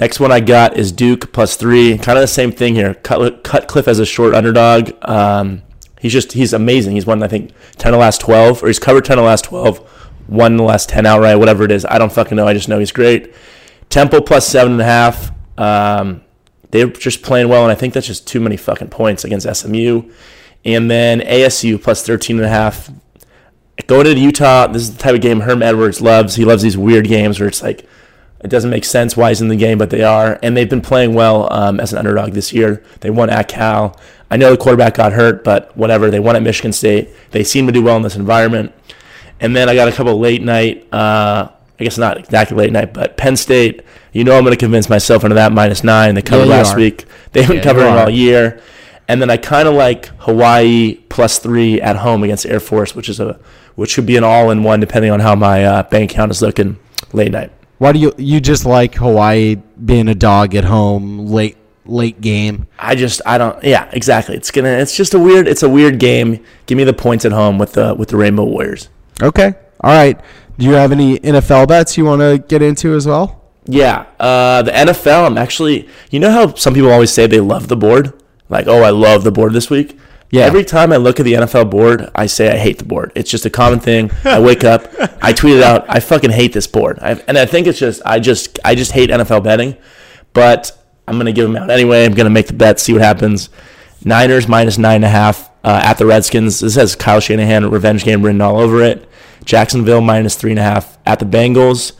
Next 0.00 0.18
one 0.18 0.32
I 0.32 0.40
got 0.40 0.76
is 0.76 0.90
Duke 0.90 1.32
plus 1.32 1.54
three. 1.54 1.96
Kind 1.98 2.18
of 2.18 2.22
the 2.22 2.26
same 2.26 2.50
thing 2.50 2.74
here. 2.74 2.94
Cut, 2.94 3.44
Cutcliffe 3.44 3.86
as 3.86 4.00
a 4.00 4.04
short 4.06 4.34
underdog. 4.34 4.90
Um, 5.02 5.62
he's 6.00 6.12
just 6.12 6.32
he's 6.32 6.52
amazing. 6.52 6.96
He's 6.96 7.06
won 7.06 7.22
I 7.22 7.28
think 7.28 7.52
ten 7.76 7.94
of 7.94 7.98
the 7.98 8.00
last 8.00 8.20
twelve, 8.20 8.60
or 8.60 8.66
he's 8.66 8.80
covered 8.80 9.04
ten 9.04 9.20
of 9.20 9.22
the 9.22 9.28
last 9.28 9.44
twelve, 9.44 9.88
won 10.26 10.56
the 10.56 10.64
last 10.64 10.88
ten 10.88 11.06
outright, 11.06 11.38
whatever 11.38 11.62
it 11.62 11.70
is. 11.70 11.84
I 11.84 11.98
don't 11.98 12.12
fucking 12.12 12.36
know. 12.36 12.48
I 12.48 12.52
just 12.52 12.68
know 12.68 12.80
he's 12.80 12.90
great. 12.90 13.32
Temple 13.90 14.20
plus 14.22 14.48
seven 14.48 14.72
and 14.72 14.80
a 14.80 14.84
half. 14.84 15.30
Um, 15.56 16.22
they're 16.72 16.88
just 16.88 17.22
playing 17.22 17.48
well, 17.48 17.62
and 17.62 17.70
I 17.70 17.76
think 17.76 17.94
that's 17.94 18.08
just 18.08 18.26
too 18.26 18.40
many 18.40 18.56
fucking 18.56 18.88
points 18.88 19.24
against 19.24 19.46
SMU. 19.56 20.10
And 20.64 20.90
then 20.90 21.20
ASU 21.20 21.80
plus 21.80 22.04
13 22.04 22.36
and 22.36 22.44
a 22.44 22.48
half. 22.48 22.90
Going 23.86 24.04
to 24.04 24.18
Utah, 24.18 24.66
this 24.66 24.82
is 24.82 24.96
the 24.96 25.02
type 25.02 25.14
of 25.14 25.20
game 25.20 25.40
Herm 25.40 25.62
Edwards 25.62 26.00
loves. 26.00 26.34
He 26.34 26.44
loves 26.44 26.62
these 26.62 26.76
weird 26.76 27.06
games 27.06 27.38
where 27.40 27.48
it's 27.48 27.62
like 27.62 27.86
it 28.40 28.48
doesn't 28.48 28.70
make 28.70 28.84
sense 28.84 29.16
why 29.16 29.30
he's 29.30 29.40
in 29.40 29.48
the 29.48 29.56
game, 29.56 29.78
but 29.78 29.90
they 29.90 30.02
are. 30.02 30.38
And 30.42 30.56
they've 30.56 30.68
been 30.68 30.80
playing 30.80 31.14
well 31.14 31.52
um, 31.52 31.80
as 31.80 31.92
an 31.92 31.98
underdog 31.98 32.32
this 32.32 32.52
year. 32.52 32.84
They 33.00 33.10
won 33.10 33.30
at 33.30 33.48
Cal. 33.48 33.98
I 34.30 34.36
know 34.36 34.50
the 34.50 34.56
quarterback 34.56 34.94
got 34.94 35.12
hurt, 35.12 35.42
but 35.42 35.74
whatever. 35.76 36.10
They 36.10 36.20
won 36.20 36.36
at 36.36 36.42
Michigan 36.42 36.72
State. 36.72 37.08
They 37.30 37.42
seem 37.42 37.66
to 37.66 37.72
do 37.72 37.82
well 37.82 37.96
in 37.96 38.02
this 38.02 38.16
environment. 38.16 38.72
And 39.40 39.56
then 39.56 39.68
I 39.68 39.74
got 39.74 39.88
a 39.88 39.92
couple 39.92 40.18
late 40.18 40.42
night, 40.42 40.86
uh, 40.92 41.48
I 41.80 41.84
guess 41.84 41.96
not 41.96 42.18
exactly 42.18 42.56
late 42.56 42.72
night, 42.72 42.92
but 42.92 43.16
Penn 43.16 43.36
State. 43.36 43.82
You 44.12 44.24
know 44.24 44.36
I'm 44.36 44.42
going 44.44 44.52
to 44.52 44.58
convince 44.58 44.88
myself 44.88 45.22
into 45.24 45.34
that 45.36 45.52
minus 45.52 45.82
nine. 45.84 46.14
They 46.14 46.22
covered 46.22 46.48
Yeah, 46.48 46.56
last 46.56 46.74
are. 46.74 46.78
week. 46.78 47.06
They've 47.32 47.46
been 47.46 47.58
Yeah, 47.58 47.62
covering 47.62 47.86
all 47.94 48.10
year. 48.10 48.60
And 49.06 49.22
then 49.22 49.30
I 49.30 49.36
kind 49.36 49.66
of 49.66 49.74
like 49.74 50.06
Hawaii 50.18 50.96
plus 51.08 51.38
three 51.38 51.80
at 51.80 51.96
home 51.96 52.22
against 52.22 52.44
Air 52.46 52.60
Force, 52.60 52.94
which 52.94 53.08
is 53.08 53.20
a 53.20 53.38
which 53.78 53.94
could 53.94 54.06
be 54.06 54.16
an 54.16 54.24
all-in-one 54.24 54.80
depending 54.80 55.12
on 55.12 55.20
how 55.20 55.36
my 55.36 55.64
uh, 55.64 55.82
bank 55.84 56.10
account 56.10 56.32
is 56.32 56.42
looking 56.42 56.76
late 57.12 57.30
night. 57.30 57.52
Why 57.78 57.92
do 57.92 58.00
you 58.00 58.12
you 58.18 58.40
just 58.40 58.66
like 58.66 58.96
Hawaii 58.96 59.54
being 59.54 60.08
a 60.08 60.16
dog 60.16 60.56
at 60.56 60.64
home 60.64 61.26
late 61.26 61.56
late 61.86 62.20
game? 62.20 62.66
I 62.76 62.96
just 62.96 63.22
I 63.24 63.38
don't 63.38 63.62
yeah 63.62 63.88
exactly. 63.92 64.34
It's 64.34 64.50
gonna 64.50 64.70
it's 64.70 64.96
just 64.96 65.14
a 65.14 65.18
weird 65.20 65.46
it's 65.46 65.62
a 65.62 65.68
weird 65.68 66.00
game. 66.00 66.44
Give 66.66 66.76
me 66.76 66.82
the 66.82 66.92
points 66.92 67.24
at 67.24 67.30
home 67.30 67.56
with 67.56 67.74
the 67.74 67.94
with 67.94 68.08
the 68.08 68.16
Rainbow 68.16 68.46
Warriors. 68.46 68.88
Okay. 69.22 69.54
All 69.80 69.92
right. 69.92 70.20
Do 70.58 70.66
you 70.66 70.72
have 70.72 70.90
any 70.90 71.20
NFL 71.20 71.68
bets 71.68 71.96
you 71.96 72.04
want 72.04 72.20
to 72.20 72.44
get 72.48 72.62
into 72.62 72.94
as 72.94 73.06
well? 73.06 73.44
Yeah, 73.64 74.06
uh, 74.18 74.62
the 74.62 74.72
NFL. 74.72 75.24
I'm 75.24 75.38
actually 75.38 75.88
you 76.10 76.18
know 76.18 76.32
how 76.32 76.52
some 76.54 76.74
people 76.74 76.90
always 76.90 77.12
say 77.12 77.28
they 77.28 77.38
love 77.38 77.68
the 77.68 77.76
board, 77.76 78.12
like 78.48 78.66
oh 78.66 78.82
I 78.82 78.90
love 78.90 79.22
the 79.22 79.30
board 79.30 79.52
this 79.52 79.70
week. 79.70 79.96
Yeah. 80.30 80.44
Every 80.44 80.64
time 80.64 80.92
I 80.92 80.96
look 80.96 81.18
at 81.18 81.22
the 81.24 81.32
NFL 81.34 81.70
board, 81.70 82.10
I 82.14 82.26
say 82.26 82.52
I 82.52 82.58
hate 82.58 82.78
the 82.78 82.84
board. 82.84 83.12
It's 83.14 83.30
just 83.30 83.46
a 83.46 83.50
common 83.50 83.80
thing. 83.80 84.10
I 84.24 84.38
wake 84.40 84.62
up, 84.62 84.86
I 85.22 85.32
tweet 85.32 85.56
it 85.56 85.62
out. 85.62 85.86
I 85.88 86.00
fucking 86.00 86.30
hate 86.30 86.52
this 86.52 86.66
board, 86.66 86.98
I, 87.00 87.12
and 87.26 87.38
I 87.38 87.46
think 87.46 87.66
it's 87.66 87.78
just 87.78 88.02
I 88.04 88.20
just 88.20 88.58
I 88.64 88.74
just 88.74 88.92
hate 88.92 89.08
NFL 89.10 89.42
betting. 89.44 89.76
But 90.34 90.72
I'm 91.06 91.16
gonna 91.16 91.32
give 91.32 91.46
them 91.46 91.56
out 91.56 91.70
anyway. 91.70 92.04
I'm 92.04 92.12
gonna 92.12 92.30
make 92.30 92.48
the 92.48 92.52
bet, 92.52 92.78
see 92.78 92.92
what 92.92 93.00
happens. 93.02 93.48
Niners 94.04 94.46
minus 94.46 94.76
nine 94.78 94.96
and 94.96 95.04
a 95.06 95.08
half 95.08 95.50
uh, 95.64 95.80
at 95.82 95.98
the 95.98 96.06
Redskins. 96.06 96.60
This 96.60 96.74
has 96.76 96.94
Kyle 96.94 97.20
Shanahan 97.20 97.70
revenge 97.70 98.04
game 98.04 98.22
written 98.22 98.40
all 98.40 98.58
over 98.58 98.82
it. 98.82 99.08
Jacksonville 99.44 100.02
minus 100.02 100.36
three 100.36 100.50
and 100.50 100.60
a 100.60 100.62
half 100.62 100.98
at 101.06 101.18
the 101.18 101.24
Bengals. 101.24 101.92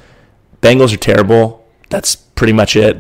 Bengals 0.61 0.93
are 0.93 0.99
terrible. 0.99 1.67
That's 1.89 2.15
pretty 2.15 2.53
much 2.53 2.77
it. 2.77 2.99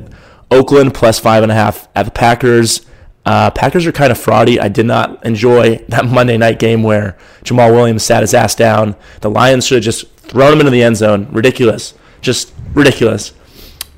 Oakland 0.50 0.94
plus 0.94 1.18
five 1.18 1.42
and 1.42 1.52
a 1.52 1.54
half 1.54 1.88
at 1.94 2.04
the 2.04 2.10
Packers. 2.10 2.80
Uh, 3.24 3.50
Packers 3.50 3.86
are 3.86 3.92
kind 3.92 4.10
of 4.10 4.18
fraudy. 4.18 4.58
I 4.58 4.68
did 4.68 4.86
not 4.86 5.24
enjoy 5.24 5.76
that 5.88 6.06
Monday 6.06 6.38
night 6.38 6.58
game 6.58 6.82
where 6.82 7.16
Jamaal 7.44 7.72
Williams 7.72 8.02
sat 8.02 8.22
his 8.22 8.32
ass 8.32 8.54
down. 8.54 8.96
The 9.20 9.30
Lions 9.30 9.66
should 9.66 9.76
have 9.76 9.84
just 9.84 10.08
thrown 10.16 10.54
him 10.54 10.60
into 10.60 10.70
the 10.70 10.82
end 10.82 10.96
zone. 10.96 11.28
Ridiculous. 11.30 11.94
Just 12.22 12.54
ridiculous. 12.72 13.32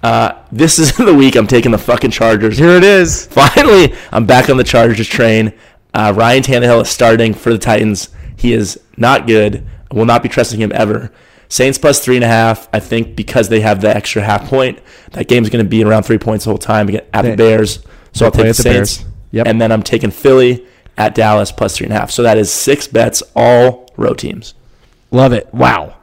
Uh, 0.03 0.33
this 0.50 0.79
is 0.79 0.93
the 0.97 1.15
week 1.15 1.37
I'm 1.37 1.47
taking 1.47 1.73
the 1.73 1.79
fucking 1.79 2.11
Chargers. 2.11 2.59
Here 2.59 2.71
it 2.77 2.85
is. 2.85 3.27
Finally, 3.31 3.95
I'm 4.11 4.27
back 4.27 4.50
on 4.50 4.57
the 4.57 4.65
Chargers 4.65 5.07
train. 5.07 5.53
Uh, 5.95 6.12
Ryan 6.17 6.43
Tannehill 6.43 6.83
is 6.83 6.89
starting 6.89 7.35
for 7.35 7.53
the 7.53 7.59
Titans. 7.59 8.09
He 8.37 8.53
is 8.53 8.81
not 8.97 9.27
good. 9.27 9.67
I 9.91 9.95
will 9.95 10.07
not 10.07 10.23
be 10.23 10.29
trusting 10.29 10.61
him 10.61 10.73
ever. 10.75 11.12
Saints 11.49 11.79
plus 11.79 12.03
three 12.03 12.15
and 12.15 12.25
a 12.25 12.29
half. 12.29 12.69
I 12.73 12.79
think 12.79 13.17
because 13.17 13.49
they 13.49 13.61
have 13.61 13.81
the 13.81 13.95
extra 13.95 14.23
half 14.23 14.49
point, 14.49 14.79
that 15.12 15.27
game's 15.27 15.50
going 15.50 15.65
to 15.65 15.69
be 15.69 15.83
around 15.83 16.05
three 16.05 16.19
points 16.19 16.45
the 16.45 16.50
whole 16.50 16.59
time 16.59 16.89
at 17.12 17.23
the 17.23 17.37
Bears. 17.37 17.81
So 18.12 18.27
I'll 18.27 18.31
take 18.31 18.47
the 18.47 18.55
Saints. 18.55 18.99
Bears. 18.99 19.10
Yep. 19.32 19.46
And 19.46 19.60
then 19.60 19.70
I'm 19.72 19.82
taking 19.82 20.10
Philly 20.10 20.66
at 20.96 21.14
Dallas 21.14 21.52
plus 21.52 21.76
three 21.76 21.87
and 21.87 21.94
a 21.94 21.99
half. 21.99 22.10
So 22.10 22.22
that 22.22 22.37
is 22.38 22.52
six 22.52 22.87
bets, 22.87 23.22
all 23.34 23.90
road 23.96 24.18
teams. 24.18 24.54
Love 25.10 25.32
it. 25.32 25.52
Wow. 25.52 25.96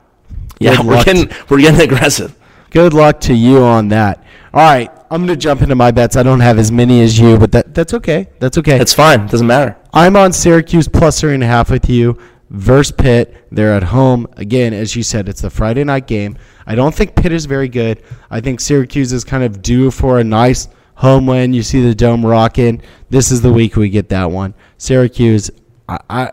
Yeah, 0.60 0.76
Good 0.78 0.86
we're 0.86 0.96
luck. 0.96 1.06
getting 1.06 1.30
we're 1.50 1.62
getting 1.62 1.82
aggressive. 1.82 2.36
Good 2.72 2.94
luck 2.94 3.20
to 3.22 3.34
you 3.34 3.64
on 3.64 3.90
that. 3.90 4.24
All 4.54 4.62
right, 4.62 4.90
I'm 5.12 5.22
gonna 5.22 5.36
jump 5.36 5.62
into 5.62 5.76
my 5.76 5.92
bets. 5.92 6.16
I 6.16 6.24
don't 6.24 6.40
have 6.40 6.58
as 6.58 6.72
many 6.72 7.02
as 7.02 7.20
you, 7.20 7.38
but 7.38 7.52
that 7.52 7.74
that's 7.76 7.94
okay. 7.94 8.28
That's 8.40 8.58
okay. 8.58 8.80
It's 8.80 8.94
fine. 8.94 9.28
Doesn't 9.28 9.46
matter. 9.48 9.78
I'm 9.94 10.16
on 10.16 10.34
Syracuse 10.34 10.88
plus 10.88 11.20
three 11.22 11.34
and 11.34 11.44
a 11.44 11.48
half 11.48 11.70
with 11.70 11.90
you. 11.90 12.18
Versus 12.50 12.94
Pitt, 12.94 13.36
they're 13.52 13.74
at 13.74 13.84
home 13.84 14.26
again. 14.38 14.74
As 14.74 14.96
you 14.96 15.04
said, 15.04 15.28
it's 15.28 15.42
the 15.42 15.50
Friday 15.50 15.84
night 15.84 16.08
game. 16.08 16.38
I 16.66 16.76
don't 16.76 16.96
think 16.96 17.14
Pitt 17.14 17.34
is 17.34 17.46
very 17.46 17.68
good. 17.68 18.02
I 18.32 18.40
think 18.40 18.62
Syracuse 18.62 19.12
is 19.12 19.26
kind 19.26 19.44
of 19.44 19.62
due 19.62 19.92
for 19.92 20.18
a 20.20 20.24
nice 20.24 20.70
home 20.98 21.26
win. 21.26 21.54
You 21.54 21.64
see 21.64 21.82
the 21.82 21.96
dome 21.96 22.26
rocking. 22.26 22.82
This 23.10 23.32
is 23.32 23.42
the 23.42 23.52
week 23.52 23.76
we 23.76 23.90
get 23.90 24.10
that 24.10 24.30
one. 24.30 24.54
Syracuse, 24.78 25.50
I, 25.88 26.00
I 26.10 26.32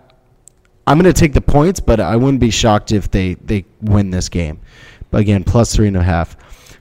I'm 0.86 0.98
going 0.98 1.12
to 1.12 1.18
take 1.18 1.32
the 1.32 1.40
points, 1.40 1.80
but 1.80 2.00
I 2.00 2.16
wouldn't 2.16 2.40
be 2.40 2.50
shocked 2.50 2.92
if 2.92 3.10
they, 3.10 3.34
they 3.34 3.64
win 3.80 4.10
this 4.10 4.28
game. 4.28 4.60
But 5.10 5.22
again, 5.22 5.44
plus 5.44 5.74
three 5.74 5.88
and 5.88 5.96
a 5.96 6.02
half. 6.02 6.36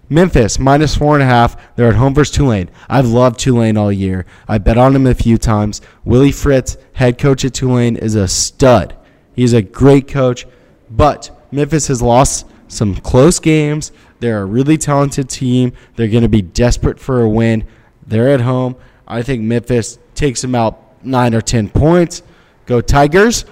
Memphis, 0.09 0.59
minus 0.59 0.95
four 0.95 1.13
and 1.15 1.23
a 1.23 1.25
half. 1.25 1.75
They're 1.75 1.87
at 1.87 1.95
home 1.95 2.13
versus 2.13 2.35
Tulane. 2.35 2.69
I've 2.89 3.07
loved 3.07 3.39
Tulane 3.39 3.77
all 3.77 3.91
year. 3.91 4.25
I 4.47 4.57
bet 4.57 4.77
on 4.77 4.95
him 4.95 5.07
a 5.07 5.13
few 5.13 5.37
times. 5.37 5.81
Willie 6.03 6.33
Fritz, 6.33 6.77
head 6.93 7.17
coach 7.17 7.45
at 7.45 7.53
Tulane, 7.53 7.95
is 7.95 8.15
a 8.15 8.27
stud. 8.27 8.95
He's 9.33 9.53
a 9.53 9.61
great 9.61 10.07
coach. 10.07 10.45
But 10.89 11.47
Memphis 11.51 11.87
has 11.87 12.01
lost 12.01 12.45
some 12.67 12.95
close 12.95 13.39
games. 13.39 13.91
They're 14.23 14.41
a 14.41 14.45
really 14.45 14.77
talented 14.77 15.27
team. 15.27 15.73
They're 15.97 16.07
going 16.07 16.23
to 16.23 16.29
be 16.29 16.41
desperate 16.41 16.97
for 16.97 17.23
a 17.23 17.29
win. 17.29 17.65
They're 18.07 18.29
at 18.29 18.39
home. 18.39 18.77
I 19.05 19.21
think 19.21 19.41
Memphis 19.41 19.99
takes 20.15 20.41
them 20.41 20.55
out 20.55 21.03
nine 21.03 21.35
or 21.35 21.41
ten 21.41 21.67
points. 21.67 22.23
Go 22.65 22.79
Tigers. 22.79 23.43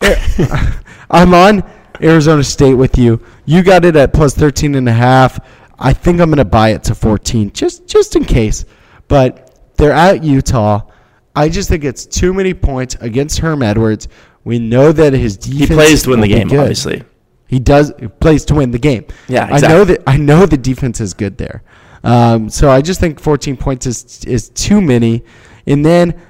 Eh, 0.00 0.72
I'm 1.10 1.34
on 1.34 1.62
Arizona 2.00 2.42
State 2.42 2.72
with 2.72 2.96
you. 2.96 3.22
You 3.44 3.62
got 3.62 3.84
it 3.84 3.96
at 3.96 4.14
plus 4.14 4.32
13 4.32 4.76
and 4.76 4.88
a 4.88 4.94
half. 4.94 5.46
I 5.78 5.92
think 5.92 6.22
I'm 6.22 6.30
going 6.30 6.38
to 6.38 6.46
buy 6.46 6.70
it 6.70 6.84
to 6.84 6.94
14 6.94 7.52
just 7.52 7.86
just 7.86 8.16
in 8.16 8.24
case. 8.24 8.64
But 9.08 9.74
they're 9.76 9.92
at 9.92 10.24
Utah. 10.24 10.88
I 11.36 11.50
just 11.50 11.68
think 11.68 11.84
it's 11.84 12.06
too 12.06 12.32
many 12.32 12.54
points 12.54 12.96
against 13.02 13.40
Herm 13.40 13.62
Edwards. 13.62 14.08
We 14.42 14.58
know 14.58 14.90
that 14.90 15.12
his 15.12 15.36
defense 15.36 15.68
He 15.68 15.74
plays 15.74 16.02
to 16.04 16.10
win 16.10 16.22
the 16.22 16.28
game, 16.28 16.50
obviously. 16.50 17.04
He 17.46 17.58
does 17.60 17.92
plays 18.20 18.44
to 18.46 18.54
win 18.54 18.70
the 18.70 18.78
game. 18.78 19.04
Yeah, 19.28 19.48
I 19.50 19.60
know 19.60 19.84
that 19.84 20.02
I 20.06 20.16
know 20.16 20.46
the 20.46 20.56
defense 20.56 21.00
is 21.00 21.14
good 21.14 21.38
there. 21.38 21.62
Um, 22.02 22.50
so 22.50 22.70
I 22.70 22.82
just 22.82 23.00
think 23.00 23.18
14 23.20 23.56
points 23.56 23.86
is 23.86 24.24
is 24.26 24.48
too 24.50 24.80
many. 24.80 25.24
And 25.66 25.84
then 25.84 26.20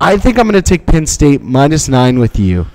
I 0.00 0.16
think 0.16 0.38
I'm 0.38 0.44
going 0.48 0.62
to 0.62 0.62
take 0.62 0.86
Penn 0.86 1.06
State 1.06 1.42
minus 1.42 1.88
nine 1.88 2.18
with 2.18 2.38
you 2.38 2.66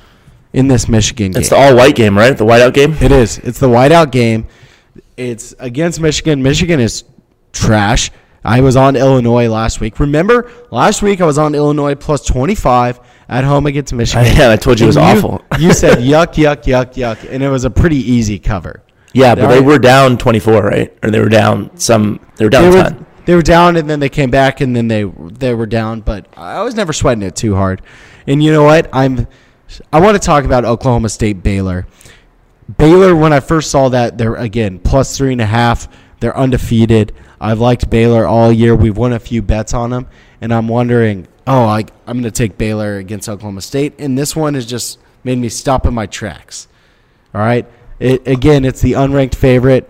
in 0.54 0.68
this 0.68 0.88
Michigan 0.88 1.32
game. 1.32 1.40
It's 1.42 1.50
the 1.50 1.56
all 1.56 1.76
white 1.76 1.96
game, 1.96 2.18
right? 2.18 2.38
The 2.38 2.46
whiteout 2.46 2.74
game. 2.74 2.94
it 3.02 3.12
is. 3.12 3.38
It's 3.40 3.60
the 3.60 3.68
whiteout 3.68 4.12
game. 4.12 4.48
It's 5.18 5.54
against 5.60 6.00
Michigan. 6.00 6.42
Michigan 6.42 6.80
is 6.80 7.04
trash. 7.54 8.12
I 8.46 8.62
was 8.62 8.76
on 8.76 8.96
Illinois 8.96 9.50
last 9.50 9.80
week. 9.80 10.00
Remember, 10.00 10.52
last 10.70 11.02
week 11.02 11.20
I 11.20 11.26
was 11.26 11.38
on 11.38 11.56
Illinois 11.56 11.96
plus 11.96 12.24
25 12.26 13.00
at 13.28 13.44
home 13.44 13.66
against 13.66 13.94
Michigan. 13.94 14.26
Yeah, 14.38 14.52
I 14.52 14.56
told 14.56 14.80
you 14.80 14.86
it 14.86 14.88
was 14.88 14.98
And 14.98 15.18
awful. 15.18 15.44
you 15.60 15.74
said 15.74 15.98
yuck, 16.14 16.36
yuck, 16.36 16.64
yuck, 16.64 16.94
yuck, 16.94 17.28
and 17.30 17.42
it 17.42 17.50
was 17.50 17.66
a 17.66 17.70
pretty 17.70 17.98
easy 17.98 18.38
cover. 18.38 18.84
Yeah, 19.14 19.34
but 19.34 19.48
they 19.48 19.62
were 19.62 19.80
down 19.80 20.18
24, 20.18 20.62
right? 20.62 20.98
Or 21.02 21.10
they 21.10 21.20
were 21.20 21.30
down 21.30 21.76
some. 21.78 22.20
They 22.36 22.46
were 22.46 22.50
down 22.50 22.64
They 22.64 22.78
were, 22.78 23.06
they 23.26 23.36
were 23.36 23.42
down, 23.42 23.78
and 23.78 23.90
then 23.90 24.00
they 24.00 24.10
came 24.10 24.30
back, 24.30 24.60
and 24.60 24.76
then 24.76 24.90
they 24.90 25.04
they 25.04 25.54
were 25.54 25.66
down. 25.66 26.02
But 26.02 26.28
I 26.36 26.62
was 26.62 26.76
never 26.76 26.92
sweating 26.92 27.24
it 27.24 27.36
too 27.36 27.56
hard. 27.56 27.82
And 28.28 28.44
you 28.44 28.52
know 28.52 28.64
what? 28.64 28.90
I'm 28.92 29.26
I 29.92 30.02
want 30.02 30.16
to 30.16 30.20
talk 30.20 30.44
about 30.44 30.66
Oklahoma 30.66 31.10
State 31.10 31.42
Baylor. 31.42 31.88
Baylor, 32.78 33.16
when 33.16 33.32
I 33.32 33.40
first 33.40 33.72
saw 33.72 33.90
that, 33.90 34.18
they're 34.18 34.36
again 34.36 34.80
plus 34.80 35.18
three 35.18 35.32
and 35.32 35.42
a 35.42 35.46
half. 35.46 35.88
They're 36.20 36.38
undefeated. 36.38 37.14
I've 37.40 37.60
liked 37.60 37.90
Baylor 37.90 38.26
all 38.26 38.52
year. 38.52 38.76
We've 38.76 38.98
won 38.98 39.14
a 39.14 39.20
few 39.20 39.42
bets 39.42 39.74
on 39.74 39.90
them, 39.90 40.08
and 40.42 40.54
I'm 40.54 40.68
wondering, 40.68 41.28
oh, 41.48 41.66
I, 41.66 41.80
I'm 42.08 42.18
going 42.20 42.24
to 42.24 42.32
take 42.32 42.58
Baylor 42.58 42.98
against 42.98 43.28
Oklahoma 43.30 43.62
State, 43.62 43.94
and 44.00 44.18
this 44.18 44.36
one 44.36 44.54
has 44.54 44.66
just 44.66 45.00
made 45.24 45.38
me 45.38 45.50
stop 45.50 45.86
in 45.86 45.94
my 45.94 46.06
tracks. 46.06 46.68
All 47.34 47.42
right, 47.42 47.66
it, 48.00 48.28
again, 48.28 48.64
it's 48.66 48.82
the 48.82 48.94
unranked 48.94 49.36
favorite. 49.36 49.90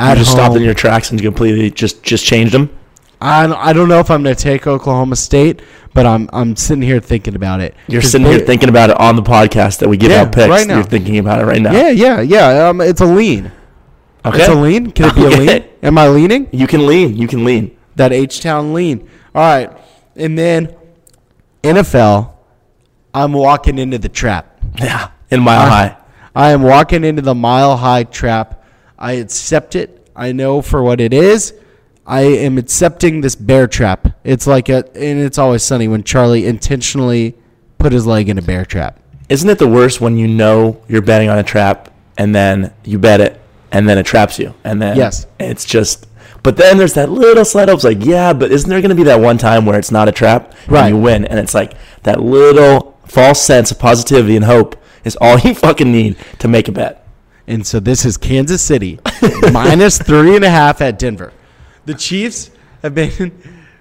You 0.00 0.14
just 0.16 0.30
home. 0.30 0.36
stopped 0.36 0.56
in 0.56 0.62
your 0.62 0.74
tracks 0.74 1.10
and 1.10 1.20
completely 1.20 1.70
just 1.70 2.02
just 2.02 2.24
changed 2.24 2.52
them. 2.52 2.76
I 3.20 3.46
don't, 3.46 3.56
I 3.56 3.72
don't 3.72 3.88
know 3.88 4.00
if 4.00 4.10
I'm 4.10 4.24
going 4.24 4.34
to 4.34 4.42
take 4.42 4.66
Oklahoma 4.66 5.14
State, 5.14 5.62
but 5.94 6.06
I'm 6.06 6.28
I'm 6.32 6.56
sitting 6.56 6.82
here 6.82 6.98
thinking 6.98 7.36
about 7.36 7.60
it. 7.60 7.76
You're 7.86 8.02
sitting 8.02 8.26
here 8.26 8.40
thinking 8.40 8.68
about 8.68 8.90
it 8.90 8.98
on 8.98 9.14
the 9.14 9.22
podcast 9.22 9.78
that 9.78 9.88
we 9.88 9.96
give 9.96 10.10
Yeah, 10.10 10.22
out 10.22 10.32
picks. 10.32 10.48
right 10.48 10.66
now. 10.66 10.74
You're 10.76 10.84
thinking 10.84 11.18
about 11.18 11.40
it 11.40 11.44
right 11.44 11.62
now. 11.62 11.70
Yeah, 11.72 11.90
yeah, 11.90 12.20
yeah. 12.20 12.68
Um, 12.68 12.80
it's 12.80 13.00
a 13.00 13.04
lean. 13.06 13.52
Okay. 14.24 14.38
It's 14.38 14.48
a 14.48 14.54
lean. 14.54 14.90
Can 14.92 15.06
it 15.06 15.14
be 15.14 15.24
a 15.24 15.28
lean? 15.38 15.64
Am 15.82 15.98
I 15.98 16.08
leaning? 16.08 16.48
You 16.52 16.66
can 16.66 16.86
lean. 16.86 17.16
You 17.16 17.26
can 17.26 17.44
lean. 17.44 17.76
That 17.96 18.12
H 18.12 18.40
Town 18.40 18.72
lean. 18.72 19.08
All 19.34 19.42
right, 19.42 19.70
and 20.16 20.38
then 20.38 20.74
NFL. 21.62 22.32
I'm 23.14 23.32
walking 23.32 23.78
into 23.78 23.98
the 23.98 24.08
trap. 24.08 24.58
Yeah. 24.78 25.10
In 25.30 25.42
mile 25.42 25.68
high. 25.68 25.96
I 26.34 26.50
am 26.50 26.62
walking 26.62 27.04
into 27.04 27.20
the 27.22 27.34
mile 27.34 27.76
high 27.76 28.04
trap. 28.04 28.64
I 28.98 29.12
accept 29.12 29.76
it. 29.76 30.08
I 30.16 30.32
know 30.32 30.62
for 30.62 30.82
what 30.82 31.00
it 31.00 31.12
is. 31.12 31.54
I 32.06 32.22
am 32.22 32.58
accepting 32.58 33.20
this 33.20 33.34
bear 33.34 33.66
trap. 33.66 34.18
It's 34.24 34.46
like 34.46 34.68
a, 34.68 34.86
and 34.96 35.20
it's 35.20 35.38
always 35.38 35.62
sunny 35.62 35.88
when 35.88 36.04
Charlie 36.04 36.46
intentionally 36.46 37.36
put 37.78 37.92
his 37.92 38.06
leg 38.06 38.28
in 38.28 38.38
a 38.38 38.42
bear 38.42 38.64
trap. 38.64 38.98
Isn't 39.28 39.48
it 39.48 39.58
the 39.58 39.68
worst 39.68 40.00
when 40.00 40.16
you 40.16 40.26
know 40.26 40.82
you're 40.88 41.02
betting 41.02 41.28
on 41.28 41.38
a 41.38 41.42
trap 41.42 41.92
and 42.16 42.34
then 42.34 42.72
you 42.84 42.98
bet 42.98 43.20
it 43.20 43.40
and 43.72 43.88
then 43.88 43.98
it 43.98 44.06
traps 44.06 44.38
you 44.38 44.54
and 44.62 44.80
then 44.80 44.96
Yes. 44.96 45.26
it's 45.40 45.64
just. 45.64 46.06
But 46.44 46.56
then 46.56 46.76
there's 46.76 46.94
that 46.94 47.08
little 47.10 47.44
slight. 47.44 47.68
It's 47.68 47.84
like, 47.84 48.04
yeah, 48.04 48.32
but 48.32 48.50
isn't 48.50 48.68
there 48.68 48.80
going 48.80 48.88
to 48.90 48.94
be 48.96 49.04
that 49.04 49.20
one 49.20 49.38
time 49.38 49.64
where 49.64 49.78
it's 49.78 49.92
not 49.92 50.08
a 50.08 50.12
trap 50.12 50.54
Right. 50.68 50.86
and 50.86 50.96
you 50.96 51.00
win? 51.00 51.24
And 51.24 51.38
it's 51.38 51.54
like 51.54 51.74
that 52.02 52.20
little 52.20 52.98
false 53.06 53.40
sense 53.40 53.70
of 53.70 53.78
positivity 53.78 54.34
and 54.36 54.44
hope 54.44 54.76
is 55.04 55.16
all 55.20 55.38
you 55.44 55.54
fucking 55.54 55.90
need 55.90 56.16
to 56.40 56.48
make 56.48 56.68
a 56.68 56.72
bet. 56.72 57.06
And 57.46 57.66
so 57.66 57.78
this 57.80 58.04
is 58.04 58.16
Kansas 58.16 58.60
City 58.62 58.98
minus 59.52 59.98
three 59.98 60.34
and 60.36 60.44
a 60.44 60.50
half 60.50 60.80
at 60.80 60.98
Denver. 60.98 61.32
The 61.86 61.94
Chiefs 61.94 62.50
have 62.82 62.94
been 62.94 63.32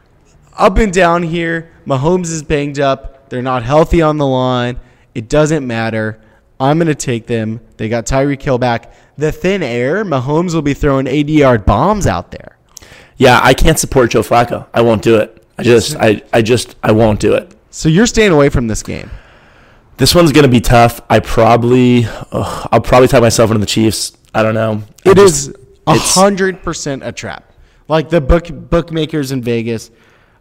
up 0.57 0.77
and 0.77 0.91
down 0.93 1.23
here. 1.23 1.71
Mahomes 1.87 2.31
is 2.31 2.43
banged 2.43 2.79
up. 2.79 3.29
They're 3.29 3.41
not 3.41 3.63
healthy 3.63 4.01
on 4.01 4.17
the 4.17 4.27
line. 4.27 4.79
It 5.15 5.29
doesn't 5.29 5.65
matter. 5.65 6.19
I'm 6.61 6.77
going 6.77 6.87
to 6.87 6.95
take 6.95 7.27
them. 7.27 7.59
They 7.77 7.89
got 7.89 8.05
Tyreek 8.05 8.41
Hill 8.41 8.57
back. 8.57 8.93
The 9.17 9.31
thin 9.31 9.63
air, 9.63 10.05
Mahomes 10.05 10.53
will 10.53 10.61
be 10.61 10.73
throwing 10.73 11.07
80 11.07 11.33
yard 11.33 11.65
bombs 11.65 12.07
out 12.07 12.31
there. 12.31 12.57
Yeah, 13.17 13.39
I 13.43 13.53
can't 13.53 13.77
support 13.79 14.11
Joe 14.11 14.21
Flacco. 14.21 14.67
I 14.73 14.81
won't 14.81 15.01
do 15.01 15.17
it. 15.17 15.45
I 15.57 15.63
just, 15.63 15.95
I, 15.97 16.21
I 16.33 16.41
just, 16.41 16.75
I 16.81 16.91
won't 16.91 17.19
do 17.19 17.33
it. 17.35 17.53
So 17.69 17.89
you're 17.89 18.05
staying 18.07 18.31
away 18.31 18.49
from 18.49 18.67
this 18.67 18.83
game. 18.83 19.09
This 19.97 20.15
one's 20.15 20.31
gonna 20.31 20.47
be 20.47 20.61
tough. 20.61 21.01
I 21.09 21.19
probably, 21.19 22.05
I'll 22.31 22.81
probably 22.81 23.07
tie 23.07 23.19
myself 23.19 23.51
into 23.51 23.59
the 23.59 23.67
Chiefs. 23.67 24.17
I 24.33 24.41
don't 24.41 24.55
know. 24.55 24.83
It 25.05 25.15
just- 25.15 25.49
is 25.49 25.55
a 25.87 25.97
hundred 25.97 26.63
percent 26.63 27.03
a 27.03 27.11
trap. 27.11 27.51
Like 27.87 28.09
the 28.09 28.21
book 28.21 28.47
bookmakers 28.51 29.31
in 29.31 29.41
Vegas 29.43 29.91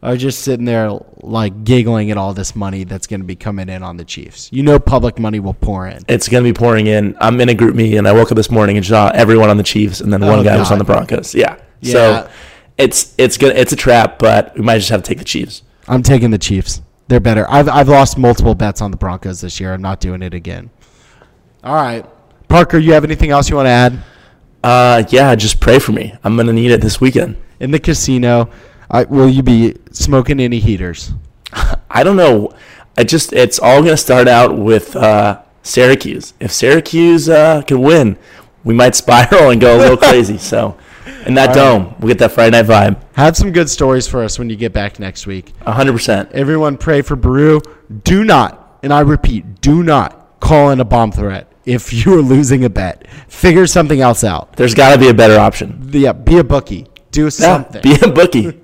are 0.02 0.16
just 0.16 0.40
sitting 0.40 0.64
there 0.64 0.90
like 1.23 1.64
giggling 1.64 2.11
at 2.11 2.16
all 2.16 2.33
this 2.33 2.57
money 2.57 2.85
that's 2.85 3.07
going 3.07 3.21
to 3.21 3.26
be 3.26 3.37
coming 3.37 3.69
in 3.69 3.83
on 3.83 3.97
the 3.99 4.04
Chiefs. 4.04 4.49
You 4.50 4.62
know, 4.62 4.78
public 4.78 5.19
money 5.19 5.40
will 5.40 5.54
pour 5.54 5.87
in. 5.87 6.02
It's 6.09 6.28
gonna 6.28 6.45
be 6.45 6.52
pouring 6.54 6.87
in. 6.87 7.16
I'm 7.21 7.40
in 7.40 7.49
a 7.50 7.54
group 7.54 7.75
meeting, 7.75 7.99
and 7.99 8.09
I 8.09 8.12
woke 8.12 8.33
up 8.33 8.37
this 8.37 8.50
morning 8.50 8.76
and 8.76 8.87
saw 8.87 9.11
everyone 9.11 9.50
on 9.50 9.57
the 9.59 9.62
Chiefs, 9.62 10.00
and 10.00 10.12
then 10.12 10.21
one 10.23 10.38
Oh, 10.38 10.45
guy 10.45 10.59
was 10.59 10.71
on 10.73 10.78
the 10.78 10.85
Broncos. 10.85 11.35
Yeah. 11.35 11.57
Yeah. 11.80 11.92
So 11.92 12.30
it's 12.78 13.14
it's 13.19 13.37
gonna 13.37 13.54
it's 13.54 13.73
a 13.73 13.76
trap, 13.76 14.19
but 14.19 14.54
we 14.57 14.62
might 14.62 14.78
just 14.78 14.88
have 14.90 15.02
to 15.02 15.09
take 15.09 15.19
the 15.19 15.25
Chiefs. 15.25 15.62
I'm 15.87 16.02
taking 16.02 16.30
the 16.30 16.38
Chiefs. 16.38 16.80
They're 17.09 17.21
better. 17.21 17.47
I've 17.50 17.69
I've 17.69 17.88
lost 17.88 18.16
multiple 18.16 18.54
bets 18.54 18.80
on 18.80 18.90
the 18.90 18.97
Broncos 18.97 19.40
this 19.42 19.61
year. 19.61 19.75
I'm 19.75 19.83
not 19.83 20.00
doing 20.00 20.23
it 20.23 20.33
again. 20.33 20.71
All 21.62 21.75
right, 21.75 22.07
Parker, 22.49 22.78
you 22.78 22.92
have 22.95 23.04
anything 23.04 23.30
else 23.30 23.50
you 23.50 23.57
want 23.57 23.66
to 23.66 23.71
add? 23.71 24.02
Uh, 24.64 25.02
yeah, 25.11 25.35
just 25.35 25.61
pray 25.61 25.78
for 25.78 25.92
me. 25.92 26.14
I'm 26.25 26.37
gonna 26.37 26.52
need 26.54 26.71
it 26.71 26.80
this 26.80 27.00
weekend. 27.00 27.37
In 27.61 27.71
the 27.71 27.78
casino, 27.78 28.49
I, 28.90 29.04
will 29.04 29.28
you 29.28 29.42
be 29.42 29.76
smoking 29.92 30.40
any 30.40 30.59
heaters? 30.59 31.12
I 31.90 32.02
don't 32.02 32.16
know. 32.16 32.52
I 32.97 33.04
just 33.04 33.32
it's 33.32 33.59
all 33.59 33.82
gonna 33.82 33.97
start 33.97 34.28
out 34.28 34.56
with 34.59 34.97
uh, 34.97 35.42
Syracuse. 35.62 36.35
If 36.40 36.52
Syracuse 36.52 37.28
uh, 37.28 37.62
can 37.62 37.80
win, 37.80 38.18
we 38.64 38.75
might 38.75 38.94
spiral 38.94 39.50
and 39.50 39.60
go 39.60 39.76
a 39.76 39.78
little 39.78 39.97
crazy. 39.97 40.38
So, 40.38 40.76
in 41.26 41.34
that 41.34 41.50
All 41.56 41.78
right. 41.78 41.84
dome, 41.84 41.95
we'll 42.00 42.08
get 42.08 42.19
that 42.19 42.32
Friday 42.32 42.50
night 42.60 42.67
vibe. 42.67 43.00
Have 43.15 43.36
some 43.36 43.52
good 43.52 43.71
stories 43.71 44.06
for 44.08 44.23
us 44.23 44.38
when 44.38 44.50
you 44.50 44.56
get 44.56 44.73
back 44.73 44.99
next 44.99 45.26
week. 45.26 45.52
hundred 45.65 45.93
percent. 45.93 46.30
Everyone 46.32 46.76
pray 46.76 47.00
for 47.02 47.17
Baruh. 47.17 47.62
Do 48.04 48.25
not, 48.25 48.78
and 48.82 48.93
I 48.93 49.00
repeat, 49.00 49.60
do 49.60 49.82
not 49.82 50.41
call 50.41 50.71
in 50.71 50.80
a 50.80 50.84
bomb 50.84 51.12
threat 51.12 51.50
if 51.65 51.93
you 52.04 52.19
are 52.19 52.23
losing 52.23 52.65
a 52.65 52.71
bet. 52.71 53.06
Figure 53.28 53.67
something 53.67 54.00
else 54.00 54.25
out. 54.25 54.56
There's 54.56 54.75
got 54.75 54.93
to 54.95 54.99
be 54.99 55.08
a 55.08 55.15
better 55.15 55.38
option. 55.38 55.88
Yeah, 55.93 56.12
be 56.12 56.38
a 56.38 56.45
bookie. 56.45 56.86
Do 57.12 57.25
Yeah, 57.25 57.28
something. 57.30 57.82
be 57.82 57.95
a 58.02 58.08
bookie. 58.08 58.60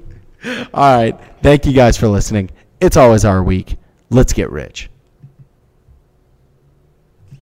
All 0.75 0.97
right. 0.97 1.19
Thank 1.43 1.67
you 1.67 1.73
guys 1.73 1.97
for 1.97 2.09
listening. 2.09 2.51
It's 2.81 2.97
always 2.97 3.25
our 3.25 3.43
week. 3.43 3.77
Let's 4.11 4.33
get 4.33 4.51
rich. 4.51 4.89